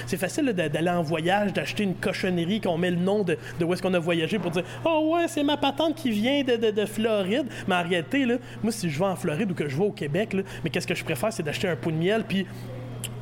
c'est 0.05 0.17
facile 0.17 0.51
d'aller 0.53 0.89
en 0.89 1.01
voyage, 1.01 1.53
d'acheter 1.53 1.83
une 1.83 1.95
cochonnerie, 1.95 2.61
qu'on 2.61 2.77
met 2.77 2.91
le 2.91 2.97
nom 2.97 3.23
de, 3.23 3.37
où 3.61 3.73
est-ce 3.73 3.81
qu'on 3.81 3.93
a 3.93 3.99
voyagé 3.99 4.39
pour 4.39 4.51
dire 4.51 4.63
Oh 4.85 5.11
ouais, 5.13 5.27
c'est 5.27 5.43
ma 5.43 5.57
patente 5.57 5.95
qui 5.95 6.11
vient 6.11 6.43
de, 6.43 6.71
de, 6.71 6.85
Floride. 6.85 7.47
Mais 7.67 7.75
en 7.75 7.83
réalité, 7.83 8.25
là, 8.25 8.35
moi, 8.63 8.71
si 8.71 8.89
je 8.89 8.99
vais 8.99 9.05
en 9.05 9.15
Floride 9.15 9.51
ou 9.51 9.53
que 9.53 9.67
je 9.67 9.77
vais 9.77 9.85
au 9.85 9.91
Québec, 9.91 10.35
mais 10.63 10.69
qu'est-ce 10.69 10.87
que 10.87 10.95
je 10.95 11.03
préfère, 11.03 11.31
c'est 11.33 11.43
d'acheter 11.43 11.67
un 11.67 11.75
pot 11.75 11.91
de 11.91 11.97
miel 11.97 12.23
puis 12.27 12.45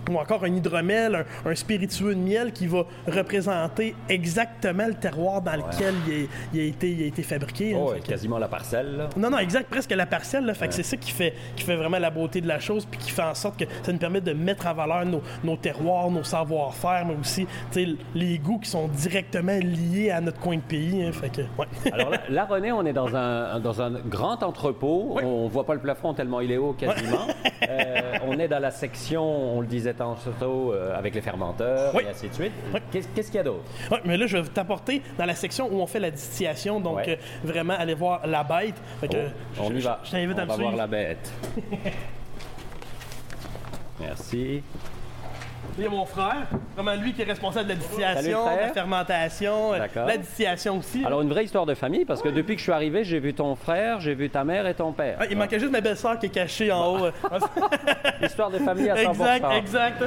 ou 0.09 0.17
encore 0.17 0.43
un 0.43 0.55
hydromel, 0.55 1.25
un, 1.45 1.55
spiritueux 1.55 2.15
de 2.15 2.19
miel 2.19 2.51
qui 2.51 2.67
va 2.67 2.85
représenter 3.07 3.95
exactement 4.09 4.87
le 4.87 4.93
terroir 4.93 5.41
dans 5.41 5.55
lequel 5.55 5.95
il, 6.53 6.59
a, 6.59 6.63
été, 6.63 6.91
il 6.91 7.03
a 7.03 7.05
été 7.07 7.23
fabriqué. 7.23 7.75
Oh, 7.77 7.93
quasiment 8.05 8.37
la 8.37 8.47
parcelle. 8.47 9.09
Non, 9.17 9.29
non, 9.29 9.39
exact, 9.39 9.69
presque 9.69 9.91
la 9.91 10.05
parcelle. 10.05 10.45
Là, 10.45 10.53
fait 10.53 10.67
que 10.67 10.73
c'est 10.73 10.83
ça 10.83 10.97
qui 10.97 11.11
fait, 11.11 11.33
qui 11.55 11.63
fait 11.63 11.75
vraiment 11.75 11.99
la 11.99 12.09
beauté 12.09 12.41
de 12.41 12.47
la 12.47 12.59
chose, 12.59 12.85
puis 12.85 12.99
qui 12.99 13.11
fait 13.11 13.23
en 13.23 13.35
sorte 13.35 13.59
que 13.59 13.65
ça 13.83 13.91
nous 13.91 13.97
permet 13.97 14.21
de 14.21 14.33
mettre 14.33 14.67
en 14.67 14.73
valeur 14.73 15.03
nos, 15.43 15.57
terroirs, 15.57 16.09
nos 16.09 16.23
savoir-faire, 16.23 17.05
mais 17.05 17.15
aussi 17.19 17.47
les 18.15 18.37
goûts 18.37 18.59
qui 18.59 18.69
sont 18.69 18.87
directement 18.87 19.57
liés 19.57 20.11
à 20.11 20.21
notre 20.21 20.39
coin 20.39 20.57
de 20.57 20.61
pays. 20.61 21.03
Hein. 21.03 21.11
fait 21.11 21.29
que, 21.29 21.41
Alors 21.91 22.11
là, 22.29 22.45
René, 22.45 22.71
on 22.71 22.85
est 22.85 22.93
dans 22.93 23.15
un, 23.15 23.59
dans 23.59 23.81
un 23.81 23.91
grand 23.91 24.43
entrepôt. 24.43 25.17
On 25.23 25.47
voit 25.47 25.65
pas 25.65 25.73
le 25.73 25.81
plafond 25.81 26.13
tellement 26.13 26.41
il 26.41 26.51
est 26.51 26.57
haut 26.57 26.73
quasiment. 26.73 27.27
Euh, 27.67 28.13
on 28.25 28.37
est 28.39 28.47
dans 28.47 28.59
la 28.59 28.71
section, 28.71 29.57
on 29.57 29.61
le 29.61 29.67
disait 29.67 29.95
tantôt, 29.97 30.73
euh, 30.73 30.97
avec 30.97 31.15
les 31.15 31.21
fermenteurs 31.21 31.99
et 31.99 32.07
ainsi 32.07 32.29
de 32.29 32.33
suite. 32.33 32.53
Qu'est-ce 32.91 33.27
qu'il 33.27 33.35
y 33.35 33.39
a 33.39 33.43
d'autre? 33.43 33.65
Oui, 33.91 33.97
mais 34.05 34.17
là, 34.17 34.27
je 34.27 34.37
vais 34.37 34.47
t'apporter 34.47 35.01
dans 35.17 35.25
la 35.25 35.35
section 35.35 35.67
où 35.71 35.81
on 35.81 35.87
fait 35.87 35.99
la 35.99 36.11
distillation. 36.11 36.79
Donc, 36.79 37.07
euh, 37.07 37.15
vraiment, 37.43 37.73
aller 37.73 37.93
voir 37.93 38.25
la 38.25 38.43
bête. 38.43 38.75
Oh, 39.03 39.07
on 39.61 39.73
y 39.73 39.79
va. 39.79 39.99
Je 40.03 40.11
t'invite 40.11 40.39
à 40.39 40.45
me 40.45 40.49
va 40.49 40.55
voir 40.55 40.75
la 40.75 40.87
bête. 40.87 41.31
Merci. 43.99 44.61
Il 45.77 45.83
y 45.83 45.87
a 45.87 45.89
mon 45.89 46.05
frère, 46.05 46.47
vraiment 46.75 46.99
lui 46.99 47.13
qui 47.13 47.21
est 47.21 47.25
responsable 47.25 47.65
de 47.65 47.73
la 47.73 47.75
distillation, 47.75 48.45
de 48.45 48.61
la 48.61 48.73
fermentation, 48.73 49.73
euh, 49.73 49.79
la 49.95 50.17
distillation 50.17 50.79
aussi. 50.79 51.03
Alors, 51.05 51.21
une 51.21 51.29
vraie 51.29 51.45
histoire 51.45 51.67
de 51.67 51.75
famille, 51.75 52.03
parce 52.03 52.21
que 52.21 52.29
depuis 52.29 52.55
que 52.55 52.59
je 52.59 52.63
suis 52.63 52.71
arrivé, 52.71 53.03
j'ai 53.03 53.19
vu 53.19 53.33
ton 53.35 53.55
frère, 53.55 53.99
j'ai 53.99 54.15
vu 54.15 54.29
ta 54.29 54.43
mère 54.43 54.65
et 54.65 54.73
ton 54.73 54.91
père. 54.91 55.17
Ah, 55.19 55.25
il 55.29 55.37
manquait 55.37 55.59
juste 55.59 55.71
ma 55.71 55.81
belle-sœur 55.81 56.17
qui 56.17 56.27
est 56.27 56.29
cachée 56.29 56.71
en 56.71 56.95
haut. 56.95 57.07
histoire 58.23 58.49
de 58.49 58.57
famille 58.57 58.89
à 58.89 58.95
100%. 58.95 59.09
Exact, 59.09 59.45
exact. 59.55 60.03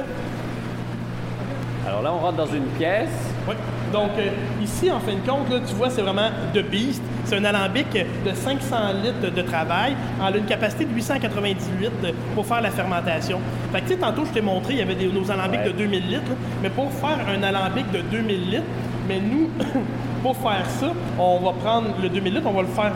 Alors 1.87 2.01
là, 2.01 2.13
on 2.13 2.19
rentre 2.19 2.37
dans 2.37 2.53
une 2.53 2.67
pièce. 2.77 3.09
Oui. 3.47 3.55
Donc, 3.91 4.11
euh, 4.17 4.29
ici, 4.63 4.91
en 4.91 4.99
fin 4.99 5.13
de 5.13 5.27
compte, 5.27 5.49
là, 5.49 5.59
tu 5.67 5.75
vois, 5.75 5.89
c'est 5.89 6.01
vraiment 6.01 6.29
de 6.53 6.61
Beast. 6.61 7.01
C'est 7.25 7.37
un 7.37 7.45
alambic 7.45 7.91
de 7.93 8.33
500 8.33 8.75
litres 9.03 9.33
de 9.33 9.41
travail. 9.41 9.95
en 10.19 10.25
a 10.25 10.37
une 10.37 10.45
capacité 10.45 10.85
de 10.85 10.93
898 10.93 11.81
litres 11.81 12.15
pour 12.35 12.45
faire 12.45 12.61
la 12.61 12.71
fermentation. 12.71 13.39
Fait 13.71 13.81
que, 13.81 13.87
tu 13.87 13.93
sais, 13.93 13.99
tantôt, 13.99 14.25
je 14.25 14.31
t'ai 14.31 14.41
montré, 14.41 14.73
il 14.73 14.79
y 14.79 14.81
avait 14.81 14.95
des, 14.95 15.07
nos 15.07 15.29
alambics 15.29 15.63
de 15.63 15.71
2000 15.71 16.07
litres. 16.07 16.31
mais 16.61 16.69
pour 16.69 16.91
faire 16.91 17.19
un 17.27 17.43
alambic 17.43 17.91
de 17.91 17.99
2000 17.99 18.49
litres, 18.49 18.63
mais 19.07 19.19
nous, 19.19 19.49
pour 20.21 20.35
faire 20.37 20.65
ça, 20.79 20.91
on 21.17 21.39
va 21.39 21.53
prendre 21.53 21.89
le 22.01 22.09
2000 22.09 22.33
litres, 22.33 22.47
on 22.47 22.53
va 22.53 22.61
le 22.61 22.67
faire, 22.67 22.91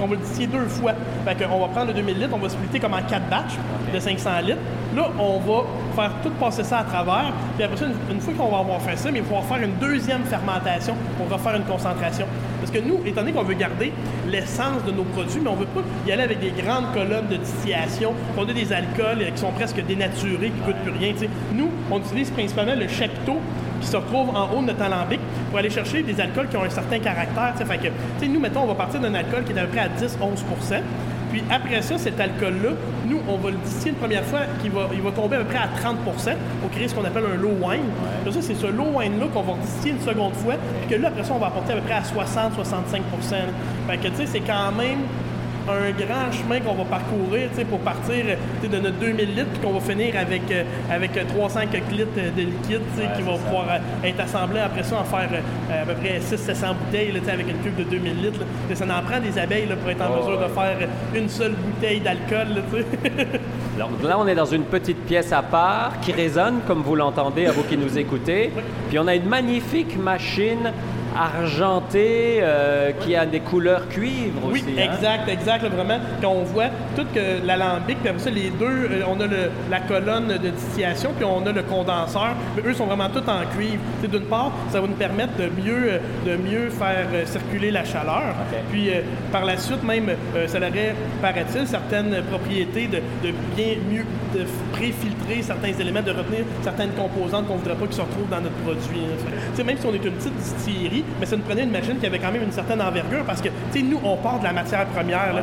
on 0.00 0.06
va 0.06 0.14
le 0.14 0.20
distiller 0.20 0.46
deux 0.46 0.66
fois. 0.66 0.92
Fait 1.24 1.34
qu'on 1.34 1.58
va 1.58 1.68
prendre 1.68 1.88
le 1.88 1.94
2000 1.94 2.18
litres, 2.18 2.32
on 2.32 2.38
va 2.38 2.48
splitter 2.48 2.78
comme 2.78 2.94
en 2.94 3.02
quatre 3.02 3.28
batchs 3.28 3.56
de 3.92 3.98
500 3.98 4.30
litres. 4.44 4.58
Là, 4.94 5.10
on 5.18 5.38
va 5.38 5.64
faire 5.94 6.12
tout 6.22 6.30
passer 6.40 6.64
ça 6.64 6.78
à 6.78 6.84
travers. 6.84 7.32
Puis 7.56 7.64
après 7.64 7.76
ça, 7.76 7.86
une, 8.10 8.20
fois 8.20 8.34
qu'on 8.34 8.50
va 8.50 8.58
avoir 8.58 8.80
fait 8.80 8.96
ça, 8.96 9.10
mais 9.10 9.18
il 9.18 9.24
va 9.24 9.42
faire 9.42 9.62
une 9.62 9.74
deuxième 9.80 10.24
fermentation 10.24 10.94
pour 11.16 11.28
refaire 11.28 11.56
une 11.56 11.64
concentration. 11.64 12.26
Parce 12.60 12.70
que 12.70 12.78
nous, 12.78 13.00
étant 13.04 13.20
donné 13.20 13.32
qu'on 13.32 13.42
veut 13.42 13.54
garder 13.54 13.92
l'essence 14.28 14.84
de 14.86 14.92
nos 14.92 15.04
produits, 15.04 15.40
mais 15.42 15.50
on 15.50 15.56
veut 15.56 15.66
pas 15.66 15.82
y 16.06 16.12
aller 16.12 16.22
avec 16.22 16.40
des 16.40 16.52
grandes 16.62 16.92
colonnes 16.94 17.28
de 17.30 17.36
distillation, 17.36 18.14
qu'on 18.34 18.48
a 18.48 18.52
des 18.52 18.72
alcools 18.72 19.24
qui 19.34 19.40
sont 19.40 19.52
presque 19.52 19.84
dénaturés, 19.84 20.50
qui 20.50 20.60
ne 20.60 20.64
coûtent 20.66 20.82
plus 20.82 20.98
rien. 20.98 21.12
Nous, 21.52 21.68
on 21.90 21.98
utilise 21.98 22.30
principalement 22.30 22.74
le 22.74 22.88
chapiteau 22.88 23.38
qui 23.80 23.86
se 23.86 23.96
retrouve 23.96 24.30
en 24.34 24.50
haut 24.50 24.60
de 24.60 24.66
notre 24.66 24.82
alambic 24.82 25.20
pour 25.50 25.58
aller 25.58 25.70
chercher 25.70 26.02
des 26.02 26.20
alcools 26.20 26.48
qui 26.48 26.56
ont 26.56 26.64
un 26.64 26.70
certain 26.70 26.98
caractère. 26.98 27.54
Fait 27.56 27.78
que, 27.78 28.26
nous, 28.26 28.40
mettons, 28.40 28.62
on 28.62 28.66
va 28.66 28.74
partir 28.74 29.00
d'un 29.00 29.14
alcool 29.14 29.44
qui 29.44 29.52
est 29.52 29.58
à 29.58 29.64
peu 29.64 29.68
près 29.68 29.80
à 29.80 29.88
10-11% 29.88 30.82
puis 31.30 31.42
après 31.50 31.82
ça, 31.82 31.98
cet 31.98 32.18
alcool-là, 32.18 32.70
nous, 33.06 33.20
on 33.28 33.36
va 33.36 33.50
le 33.50 33.56
distiller 33.58 33.90
une 33.90 33.96
première 33.96 34.24
fois, 34.24 34.40
qui 34.62 34.68
va, 34.68 34.88
il 34.92 35.02
va 35.02 35.10
tomber 35.10 35.36
à 35.36 35.40
peu 35.40 35.46
près 35.46 35.58
à 35.58 35.68
30% 35.68 36.34
pour 36.60 36.70
créer 36.70 36.88
ce 36.88 36.94
qu'on 36.94 37.04
appelle 37.04 37.24
un 37.32 37.36
low 37.36 37.52
wine. 37.60 37.82
Ouais. 38.24 38.32
ça, 38.32 38.40
c'est 38.40 38.54
ce 38.54 38.66
low 38.66 38.86
wine-là 38.94 39.26
qu'on 39.32 39.42
va 39.42 39.54
distiller 39.60 39.92
une 39.92 40.00
seconde 40.00 40.34
fois, 40.34 40.54
puis 40.80 40.96
que 40.96 41.02
là, 41.02 41.08
après 41.08 41.24
ça, 41.24 41.34
on 41.34 41.38
va 41.38 41.48
apporter 41.48 41.72
à 41.72 41.76
peu 41.76 41.82
près 41.82 41.94
à 41.94 42.00
60-65 42.00 43.00
Fait 43.88 43.96
que, 43.98 44.08
tu 44.08 44.16
sais, 44.16 44.26
c'est 44.26 44.40
quand 44.40 44.72
même 44.72 45.00
un 45.70 45.90
grand 45.90 46.32
chemin 46.32 46.60
qu'on 46.60 46.74
va 46.74 46.84
parcourir 46.84 47.48
pour 47.68 47.80
partir 47.80 48.24
de 48.62 48.76
notre 48.76 48.98
2000 48.98 49.34
litres 49.34 49.50
puis 49.52 49.62
qu'on 49.62 49.78
va 49.78 49.80
finir 49.80 50.14
avec, 50.16 50.42
euh, 50.50 50.64
avec 50.90 51.12
300 51.28 51.60
litres 51.90 52.08
de 52.14 52.42
liquide 52.42 52.80
qui 53.16 53.22
va 53.22 53.32
pouvoir 53.32 53.66
euh, 53.70 54.06
être 54.06 54.20
assemblé 54.20 54.60
après 54.60 54.82
ça 54.82 55.00
en 55.00 55.04
faire 55.04 55.28
euh, 55.32 55.82
à 55.82 55.86
peu 55.86 55.94
près 55.94 56.18
600-700 56.18 56.74
bouteilles 56.74 57.12
avec 57.28 57.48
une 57.48 57.58
cube 57.58 57.76
de 57.76 57.84
2000 57.84 58.22
litres. 58.22 58.40
Ça 58.74 58.84
en 58.84 59.02
prend 59.02 59.20
des 59.20 59.38
abeilles 59.38 59.66
pour 59.66 59.90
être 59.90 60.02
en 60.02 60.16
mesure 60.16 60.38
de 60.40 60.52
faire 60.52 60.88
une 61.14 61.28
seule 61.28 61.52
bouteille 61.52 62.00
d'alcool. 62.00 62.62
Alors 63.76 63.90
là, 64.02 64.18
on 64.18 64.26
est 64.26 64.34
dans 64.34 64.44
une 64.44 64.64
petite 64.64 65.04
pièce 65.04 65.32
à 65.32 65.42
part 65.42 66.00
qui 66.00 66.12
résonne, 66.12 66.60
comme 66.66 66.82
vous 66.82 66.94
l'entendez 66.94 67.46
à 67.46 67.52
vous 67.52 67.62
qui 67.64 67.76
nous 67.76 67.98
écoutez. 67.98 68.52
Puis 68.88 68.98
on 68.98 69.06
a 69.06 69.14
une 69.14 69.28
magnifique 69.28 69.98
machine 69.98 70.72
argenté 71.16 72.38
euh, 72.40 72.92
qui 73.00 73.16
a 73.16 73.26
des 73.26 73.40
couleurs 73.40 73.88
cuivre 73.88 74.46
aussi. 74.46 74.64
Oui, 74.66 74.74
hein? 74.78 74.92
exact, 74.92 75.28
exact. 75.28 75.64
vraiment, 75.66 75.98
quand 76.20 76.30
on 76.30 76.44
voit 76.44 76.68
tout 76.96 77.06
que 77.14 77.44
l'alambic, 77.44 77.98
puis 77.98 78.08
après 78.08 78.22
ça, 78.22 78.30
les 78.30 78.50
deux, 78.50 78.66
euh, 78.66 79.02
on 79.08 79.20
a 79.20 79.26
le, 79.26 79.50
la 79.70 79.80
colonne 79.80 80.28
de 80.28 80.48
distillation, 80.48 81.10
puis 81.16 81.24
on 81.24 81.46
a 81.46 81.52
le 81.52 81.62
condenseur. 81.62 82.34
Mais 82.56 82.70
eux 82.70 82.74
sont 82.74 82.86
vraiment 82.86 83.08
tous 83.08 83.28
en 83.28 83.44
cuivre. 83.56 83.82
D'une 84.02 84.26
part, 84.26 84.52
ça 84.70 84.80
va 84.80 84.86
nous 84.86 84.94
permettre 84.94 85.36
de 85.36 85.48
mieux, 85.62 85.92
euh, 85.92 85.98
de 86.26 86.36
mieux 86.36 86.70
faire 86.70 87.06
circuler 87.26 87.70
la 87.70 87.84
chaleur. 87.84 88.34
Puis 88.70 88.90
par 89.32 89.44
la 89.44 89.56
suite, 89.56 89.82
même, 89.82 90.10
ça 90.46 90.58
aurait, 90.58 90.94
paraît-il, 91.20 91.66
certaines 91.66 92.22
propriétés 92.30 92.86
de, 92.86 92.96
de 92.96 93.34
bien 93.56 93.74
mieux 93.90 94.04
de 94.34 94.44
préfiltrer 94.72 95.42
certains 95.42 95.72
éléments, 95.72 96.02
de 96.02 96.10
retenir 96.10 96.44
certaines 96.62 96.90
composantes 96.90 97.46
qu'on 97.46 97.54
ne 97.54 97.58
voudrait 97.60 97.76
pas 97.76 97.86
qui 97.86 97.96
se 97.96 98.00
retrouvent 98.00 98.28
dans 98.28 98.40
notre 98.40 98.56
produit. 98.56 99.00
Hein. 99.00 99.64
Même 99.64 99.78
si 99.78 99.86
on 99.86 99.94
est 99.94 100.04
une 100.04 100.12
petite 100.12 100.36
distillerie, 100.36 101.04
mais 101.20 101.26
ça 101.26 101.36
nous 101.36 101.42
prenait 101.42 101.64
une 101.64 101.70
machine 101.70 101.98
qui 101.98 102.06
avait 102.06 102.18
quand 102.18 102.32
même 102.32 102.42
une 102.42 102.52
certaine 102.52 102.80
envergure 102.80 103.24
parce 103.24 103.40
que 103.40 103.48
nous, 103.78 104.00
on 104.02 104.16
part 104.16 104.38
de 104.38 104.44
la 104.44 104.52
matière 104.52 104.86
première. 104.86 105.34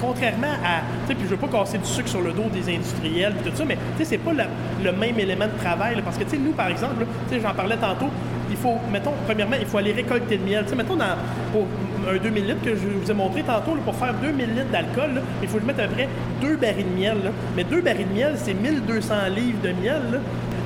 Contrairement 0.00 0.54
à. 0.64 0.82
Puis 1.06 1.16
je 1.24 1.28
veux 1.28 1.36
pas 1.36 1.48
casser 1.48 1.78
du 1.78 1.84
sucre 1.86 2.08
sur 2.08 2.20
le 2.20 2.32
dos 2.32 2.44
des 2.52 2.74
industriels 2.74 3.34
et 3.40 3.48
tout 3.48 3.56
ça, 3.56 3.64
mais 3.64 3.76
c'est 4.02 4.18
pas 4.18 4.32
le 4.32 4.92
même 4.92 5.18
élément 5.18 5.46
de 5.46 5.62
travail. 5.62 6.00
parce 6.02 6.18
que 6.18 6.36
nous, 6.36 6.52
par 6.52 6.68
exemple, 6.68 7.06
j'en 7.30 7.54
parlais 7.54 7.76
tantôt, 7.76 8.10
il 8.50 8.56
faut, 8.56 8.76
mettons, 8.92 9.12
premièrement, 9.26 9.56
il 9.58 9.66
faut 9.66 9.78
aller 9.78 9.92
récolter 9.92 10.36
le 10.36 10.44
miel. 10.44 10.64
Tu 10.64 10.70
sais, 10.70 10.76
mettons, 10.76 10.96
dans, 10.96 11.16
pour 11.52 11.66
un 12.08 12.16
2000 12.16 12.46
litres 12.46 12.62
que 12.62 12.74
je 12.74 12.86
vous 12.88 13.10
ai 13.10 13.14
montré 13.14 13.42
tantôt, 13.42 13.72
pour 13.84 13.94
faire 13.94 14.14
2000 14.14 14.54
litres 14.54 14.70
d'alcool, 14.70 15.22
il 15.42 15.48
faut 15.48 15.56
que 15.56 15.62
je 15.62 15.66
mette 15.66 15.80
à 15.80 15.88
peu 15.88 15.94
près 15.94 16.08
deux 16.40 16.56
barils 16.56 16.84
de 16.84 17.00
miel. 17.00 17.16
Mais 17.56 17.64
deux 17.64 17.80
barils 17.80 18.08
de 18.08 18.14
miel, 18.14 18.34
c'est 18.36 18.54
1200 18.54 19.14
livres 19.34 19.60
de 19.62 19.72
miel. 19.72 20.20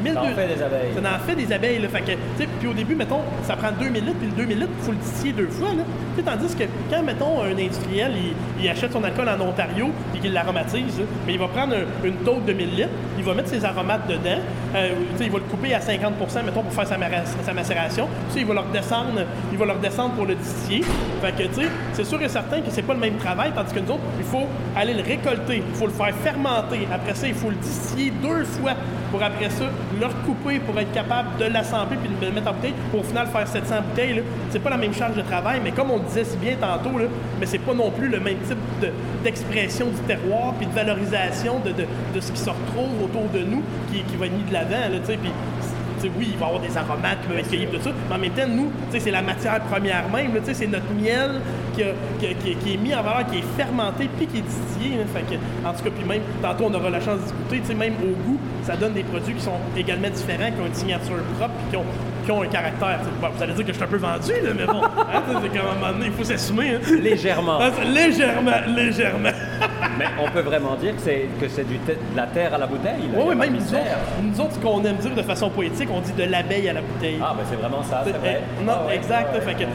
Ça 0.09 0.23
en 0.23 0.35
fait 0.35 0.47
des 0.49 0.63
abeilles. 0.63 0.91
Ça 0.95 1.11
en 1.15 1.19
fait 1.27 1.35
des 1.35 1.53
abeilles. 1.53 1.79
Là. 1.79 1.89
Fait 1.89 2.01
que, 2.01 2.45
puis 2.59 2.69
au 2.69 2.73
début, 2.73 2.95
mettons, 2.95 3.21
ça 3.45 3.57
prend 3.57 3.71
2000 3.79 4.05
litres, 4.05 4.19
puis 4.19 4.29
le 4.29 4.35
2000 4.35 4.59
litres, 4.59 4.71
il 4.79 4.85
faut 4.85 4.93
le 4.93 4.99
distiller 4.99 5.33
deux 5.33 5.49
fois. 5.49 5.69
Là. 5.69 5.83
tandis 6.25 6.55
que 6.55 6.65
quand, 6.91 7.03
mettons, 7.03 7.43
un 7.43 7.53
industriel, 7.53 8.13
il, 8.61 8.69
achète 8.69 8.93
son 8.93 9.03
alcool 9.03 9.29
en 9.29 9.41
Ontario, 9.41 9.91
puis 10.13 10.21
qu'il 10.21 10.33
l'aromatise, 10.33 11.01
mais 11.27 11.35
il 11.35 11.39
va 11.39 11.49
prendre 11.49 11.75
une 12.05 12.17
taupe 12.17 12.45
de 12.45 12.53
1000 12.53 12.77
litres, 12.77 12.89
il 13.19 13.25
va 13.25 13.35
mettre 13.35 13.49
ses 13.49 13.65
aromates 13.65 14.07
dedans, 14.07 14.41
euh, 14.75 14.91
il 15.21 15.31
va 15.31 15.39
le 15.39 15.45
couper 15.45 15.75
à 15.75 15.81
50 15.81 16.15
mettons, 16.45 16.63
pour 16.63 16.73
faire 16.73 16.87
sa, 16.87 16.97
sa 17.45 17.53
macération. 17.53 18.09
il 18.37 18.47
va 18.47 18.55
leur 18.55 18.67
descendre, 18.67 19.25
il 19.53 19.59
va 19.59 19.67
leur 19.67 19.79
descendre 19.79 20.15
pour 20.15 20.27
le 20.27 20.35
distiller. 20.35 20.85
Fait 21.21 21.33
que, 21.33 21.49
tu 21.49 21.63
sais, 21.63 21.69
c'est 21.93 22.05
sûr 22.05 22.23
et 22.23 22.29
certain 22.29 22.61
que 22.61 22.71
c'est 22.71 22.83
pas 22.83 22.95
le 22.95 23.01
même 23.01 23.17
travail, 23.17 23.53
tandis 23.55 23.75
que 23.75 23.81
nous 23.81 23.93
autres, 23.93 24.03
il 24.19 24.25
faut 24.25 24.47
aller 24.77 24.95
le 24.95 25.03
récolter, 25.03 25.63
il 25.69 25.75
faut 25.77 25.87
le 25.87 25.93
faire 25.93 26.15
fermenter. 26.23 26.87
Après 26.93 27.15
ça, 27.15 27.27
il 27.27 27.35
faut 27.35 27.51
le 27.51 27.57
distiller 27.57 28.13
deux 28.23 28.45
fois 28.45 28.75
pour 29.11 29.23
après 29.23 29.51
ça 29.51 29.65
le 29.99 30.07
recouper 30.07 30.61
pour 30.61 30.79
être 30.79 30.93
capable 30.93 31.37
de 31.39 31.47
l'assembler 31.47 31.97
puis 31.97 32.09
de 32.09 32.27
le 32.27 32.33
mettre 32.33 32.49
en 32.49 32.55
bouteille 32.55 32.75
pour 32.91 33.01
au 33.01 33.03
final 33.03 33.27
faire 33.27 33.47
700 33.47 33.75
bouteilles. 33.89 34.23
C'est 34.51 34.61
pas 34.61 34.71
la 34.71 34.77
même 34.77 34.95
charge 34.95 35.17
de 35.17 35.23
travail, 35.23 35.61
mais 35.63 35.73
comme 35.73 35.91
on 35.91 35.99
disait 35.99 36.25
si 36.25 36.37
bien 36.37 36.57
tantôt, 36.61 36.99
là, 36.99 37.07
mais 37.39 37.47
c'est 37.47 37.59
pas 37.59 37.75
non 37.75 37.91
plus 37.91 38.09
le 38.09 38.21
même 38.21 38.39
type 38.47 38.59
d'expression 39.23 39.87
du 39.87 40.01
terroir 40.07 40.55
puis 40.55 40.67
de 40.67 40.73
valorisation 40.73 41.61
de, 41.61 42.21
ce 42.21 42.33
qui 42.33 42.41
se 42.41 42.51
retrouve 42.51 43.03
autour 43.05 43.29
de 43.33 43.41
nous 43.41 43.63
qui, 43.93 44.17
va 44.17 44.27
être 44.27 44.49
de 44.49 44.53
l'avant. 44.53 44.77
Oui, 46.09 46.29
il 46.33 46.39
va 46.39 46.47
y 46.47 46.49
avoir 46.49 46.63
des 46.63 46.77
aromates 46.77 47.21
qui 47.23 47.29
peuvent 47.29 47.39
être 47.39 47.51
cueillis, 47.51 47.67
tout 47.67 47.83
ça, 47.83 47.91
mais 48.09 48.15
en 48.15 48.19
même 48.19 48.33
temps, 48.33 48.49
nous, 48.49 48.71
c'est 48.91 49.11
la 49.11 49.23
matière 49.23 49.61
première 49.63 50.09
même, 50.09 50.33
c'est 50.43 50.67
notre 50.67 50.93
miel 50.93 51.41
qui, 51.75 51.83
est 51.83 52.77
mis 52.77 52.95
en 52.95 53.03
valeur, 53.03 53.27
qui 53.27 53.39
est 53.39 53.57
fermenté, 53.57 54.09
puis 54.17 54.27
qui 54.27 54.39
est 54.39 54.43
distillé. 54.43 54.97
en 55.65 55.73
tout 55.73 55.85
cas, 55.85 55.91
puis 55.91 56.05
même, 56.05 56.23
tantôt, 56.43 56.65
on 56.67 56.75
aura 56.75 56.91
la 56.91 57.01
chance 57.01 57.19
de 57.21 57.25
discuter, 57.53 57.75
même 57.75 57.95
au 58.03 58.29
goût, 58.29 58.39
ça 58.63 58.77
donne 58.77 58.93
des 58.93 59.03
produits 59.03 59.35
qui 59.35 59.43
sont 59.43 59.59
également 59.77 60.11
différents, 60.11 60.51
qui 60.51 60.61
ont 60.61 60.67
une 60.67 60.75
signature 60.75 61.17
propre, 61.39 61.55
puis 61.55 61.71
qui 61.71 61.77
ont 61.77 61.85
qui 62.25 62.31
ont 62.31 62.43
un 62.43 62.47
caractère. 62.47 62.99
vous 63.21 63.43
allez 63.43 63.53
dire 63.53 63.65
que 63.65 63.73
je 63.73 63.77
suis 63.77 63.85
un 63.85 63.89
peu 63.89 63.97
vendu, 63.97 64.33
là, 64.33 64.51
mais 64.57 64.67
bon, 64.67 64.83
hein, 64.83 65.23
c'est 65.43 65.49
comme 65.49 65.69
à 65.69 65.73
un 65.73 65.75
moment 65.75 65.93
donné, 65.93 66.07
il 66.07 66.13
faut 66.13 66.25
s'assumer. 66.25 66.75
Hein. 66.75 66.81
Légèrement. 67.03 67.59
Ah, 67.61 67.71
légèrement, 67.85 68.53
légèrement. 68.69 69.31
mais 69.99 70.07
on 70.23 70.31
peut 70.31 70.41
vraiment 70.41 70.75
dire 70.77 70.95
que 70.95 71.03
c'est, 71.03 71.27
que 71.41 71.49
c'est 71.49 71.65
du 71.65 71.79
de 71.79 71.97
la 72.17 72.27
terre 72.27 72.55
à 72.55 72.59
la 72.59 72.67
bouteille. 72.67 73.09
oui, 73.15 73.23
oui, 73.29 73.35
même 73.35 73.55
nous 73.55 73.61
autres, 73.61 73.85
nous 74.23 74.41
autres, 74.41 74.55
ce 74.55 74.59
qu'on 74.59 74.85
aime 74.85 74.97
dire 74.97 75.15
de 75.15 75.23
façon 75.23 75.51
poétique, 75.51 75.89
on 75.93 76.01
dit 76.01 76.13
de 76.13 76.25
l'abeille 76.25 76.69
à 76.69 76.75
la 76.75 76.83
bouteille. 76.83 77.19
Ah, 77.23 77.35
ben 77.37 77.45
c'est 77.49 77.57
vraiment 77.57 77.83
ça, 77.83 78.03
c'est 78.05 78.13
vrai. 78.13 78.43
Eh, 78.61 78.65
non, 78.65 78.75
ah 78.89 78.95
exact. 78.95 79.29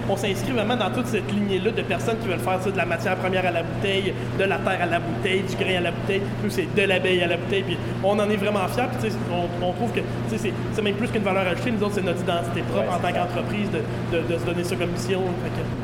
on 0.09 0.17
s'inscrit 0.17 0.51
vraiment 0.51 0.75
dans 0.75 0.91
toute 0.91 1.07
cette 1.07 1.31
lignée-là 1.31 1.71
de 1.71 1.81
personnes 1.81 2.17
qui 2.19 2.27
veulent 2.27 2.39
faire 2.39 2.61
ça 2.61 2.71
de 2.71 2.77
la 2.77 2.85
matière 2.85 3.15
première 3.17 3.45
à 3.45 3.51
la 3.51 3.63
bouteille, 3.63 4.13
de 4.37 4.43
la 4.43 4.57
terre 4.57 4.79
à 4.81 4.85
la 4.85 4.99
bouteille, 4.99 5.43
du 5.43 5.55
grain 5.55 5.77
à 5.77 5.81
la 5.81 5.91
bouteille. 5.91 6.21
Nous, 6.43 6.49
c'est 6.49 6.73
de 6.73 6.81
l'abeille 6.81 7.21
à 7.23 7.27
la 7.27 7.37
bouteille. 7.37 7.63
Puis 7.63 7.77
on 8.03 8.17
en 8.19 8.29
est 8.29 8.37
vraiment 8.37 8.67
fiers. 8.67 8.83
Puis 9.01 9.11
on, 9.31 9.65
on 9.65 9.73
trouve 9.73 9.91
que 9.91 10.01
c'est, 10.29 10.53
c'est 10.73 10.81
même 10.81 10.95
plus 10.95 11.07
qu'une 11.07 11.23
valeur 11.23 11.47
ajoutée. 11.47 11.71
Nous 11.71 11.83
autres, 11.83 11.95
c'est 11.95 12.05
notre 12.05 12.21
identité 12.21 12.34
propre 12.63 12.93
en 12.93 12.99
tant 12.99 13.13
qu'entreprise 13.13 13.69
de, 13.71 14.17
de, 14.17 14.37
se 14.37 14.45
donner 14.45 14.63
ça 14.63 14.75
comme 14.75 14.91
mission. 14.91 15.21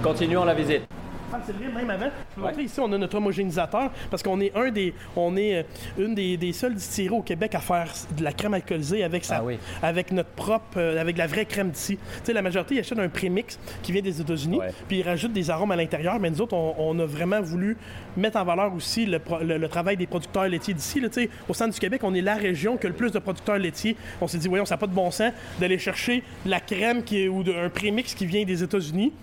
Continuons 0.04 0.46
la 0.46 0.54
visite. 0.54 1.01
C'est 1.46 1.56
vrai, 1.56 1.72
même 1.74 1.90
avant. 1.90 2.10
Je 2.36 2.42
montrer 2.42 2.64
ici, 2.64 2.80
on 2.80 2.92
a 2.92 2.98
notre 2.98 3.18
homogénisateur 3.18 3.92
parce 4.10 4.24
qu'on 4.24 4.40
est 4.40 4.56
un 4.56 4.72
des, 4.72 4.94
on 5.16 5.36
est 5.38 5.60
euh, 5.60 5.64
une 5.98 6.16
des, 6.16 6.38
des 6.38 6.54
seuls 6.54 6.76
distilleries 6.76 7.18
au 7.18 7.22
Québec 7.22 7.56
à 7.56 7.60
faire 7.60 7.92
de 8.18 8.24
la 8.24 8.34
crème 8.34 8.54
alcoolisée 8.54 9.04
avec 9.04 9.26
sa, 9.26 9.38
ah 9.38 9.88
avec 9.88 10.12
notre 10.12 10.30
propre, 10.30 10.78
euh, 10.78 11.00
avec 11.00 11.18
la 11.18 11.28
vraie 11.28 11.46
crème 11.46 11.72
d'ici. 11.72 11.98
Tu 11.98 12.20
sais, 12.24 12.34
la 12.34 12.42
majorité 12.42 12.76
ils 12.76 12.80
achètent 12.80 13.00
un 13.00 13.10
prémix 13.10 13.60
qui 13.82 13.92
vient 13.92 14.02
des 14.02 14.22
États-Unis, 14.22 14.60
puis 14.88 15.00
ils 15.00 15.04
rajoutent 15.04 15.34
des 15.34 15.50
arômes 15.50 15.72
à 15.72 15.76
l'intérieur. 15.76 16.20
Mais 16.20 16.30
nous 16.30 16.42
autres, 16.42 16.56
on, 16.56 17.00
a 17.00 17.06
vraiment 17.06 17.42
voulu 17.42 17.78
mettre 18.18 18.38
en 18.38 18.44
valeur 18.44 18.74
aussi 18.74 19.06
le, 19.06 19.20
le, 19.42 19.68
travail 19.68 19.98
des 19.98 20.08
producteurs 20.08 20.48
laitiers 20.48 20.74
d'ici. 20.74 21.02
Tu 21.02 21.10
sais, 21.12 21.30
au 21.48 21.54
centre 21.54 21.74
du 21.74 21.80
Québec, 21.80 22.02
on 22.04 22.14
est 22.14 22.22
la 22.22 22.36
région 22.36 22.78
qui 22.78 22.86
a 22.86 22.90
le 22.90 22.96
plus 22.96 23.12
de 23.12 23.20
producteurs 23.20 23.58
laitiers. 23.58 23.96
On 24.20 24.28
s'est 24.28 24.38
dit, 24.38 24.48
voyons, 24.48 24.66
ça 24.66 24.76
n'a 24.76 24.80
pas 24.80 24.88
de 24.88 24.94
bon 24.94 25.10
sens 25.12 25.32
d'aller 25.60 25.78
chercher 25.78 26.24
la 26.46 26.60
crème 26.60 27.04
qui 27.04 27.24
est, 27.24 27.28
ou 27.28 27.44
un 27.58 27.70
prémix 27.70 28.14
qui 28.14 28.26
vient 28.26 28.44
des 28.44 28.64
États-Unis 28.64 29.14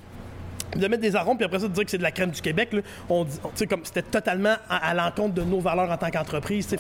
de 0.77 0.87
mettre 0.87 1.03
des 1.03 1.17
arômes, 1.17 1.37
puis 1.37 1.47
après 1.47 1.61
ça, 1.61 1.69
de 1.69 1.73
dire 1.73 1.85
que 1.85 1.91
c'est 1.91 1.99
de 1.99 2.03
la 2.03 2.11
crème 2.11 2.31
du 2.31 2.41
Québec, 2.41 2.73
là, 2.73 2.81
on, 3.09 3.27
comme 3.69 3.85
c'était 3.85 4.03
totalement 4.03 4.55
à, 4.69 4.95
l'encontre 4.95 5.35
de 5.35 5.43
nos 5.43 5.61
valeurs 5.61 5.91
en 5.91 5.97
tant 5.97 6.11
qu'entreprise. 6.11 6.67
c'est 6.69 6.79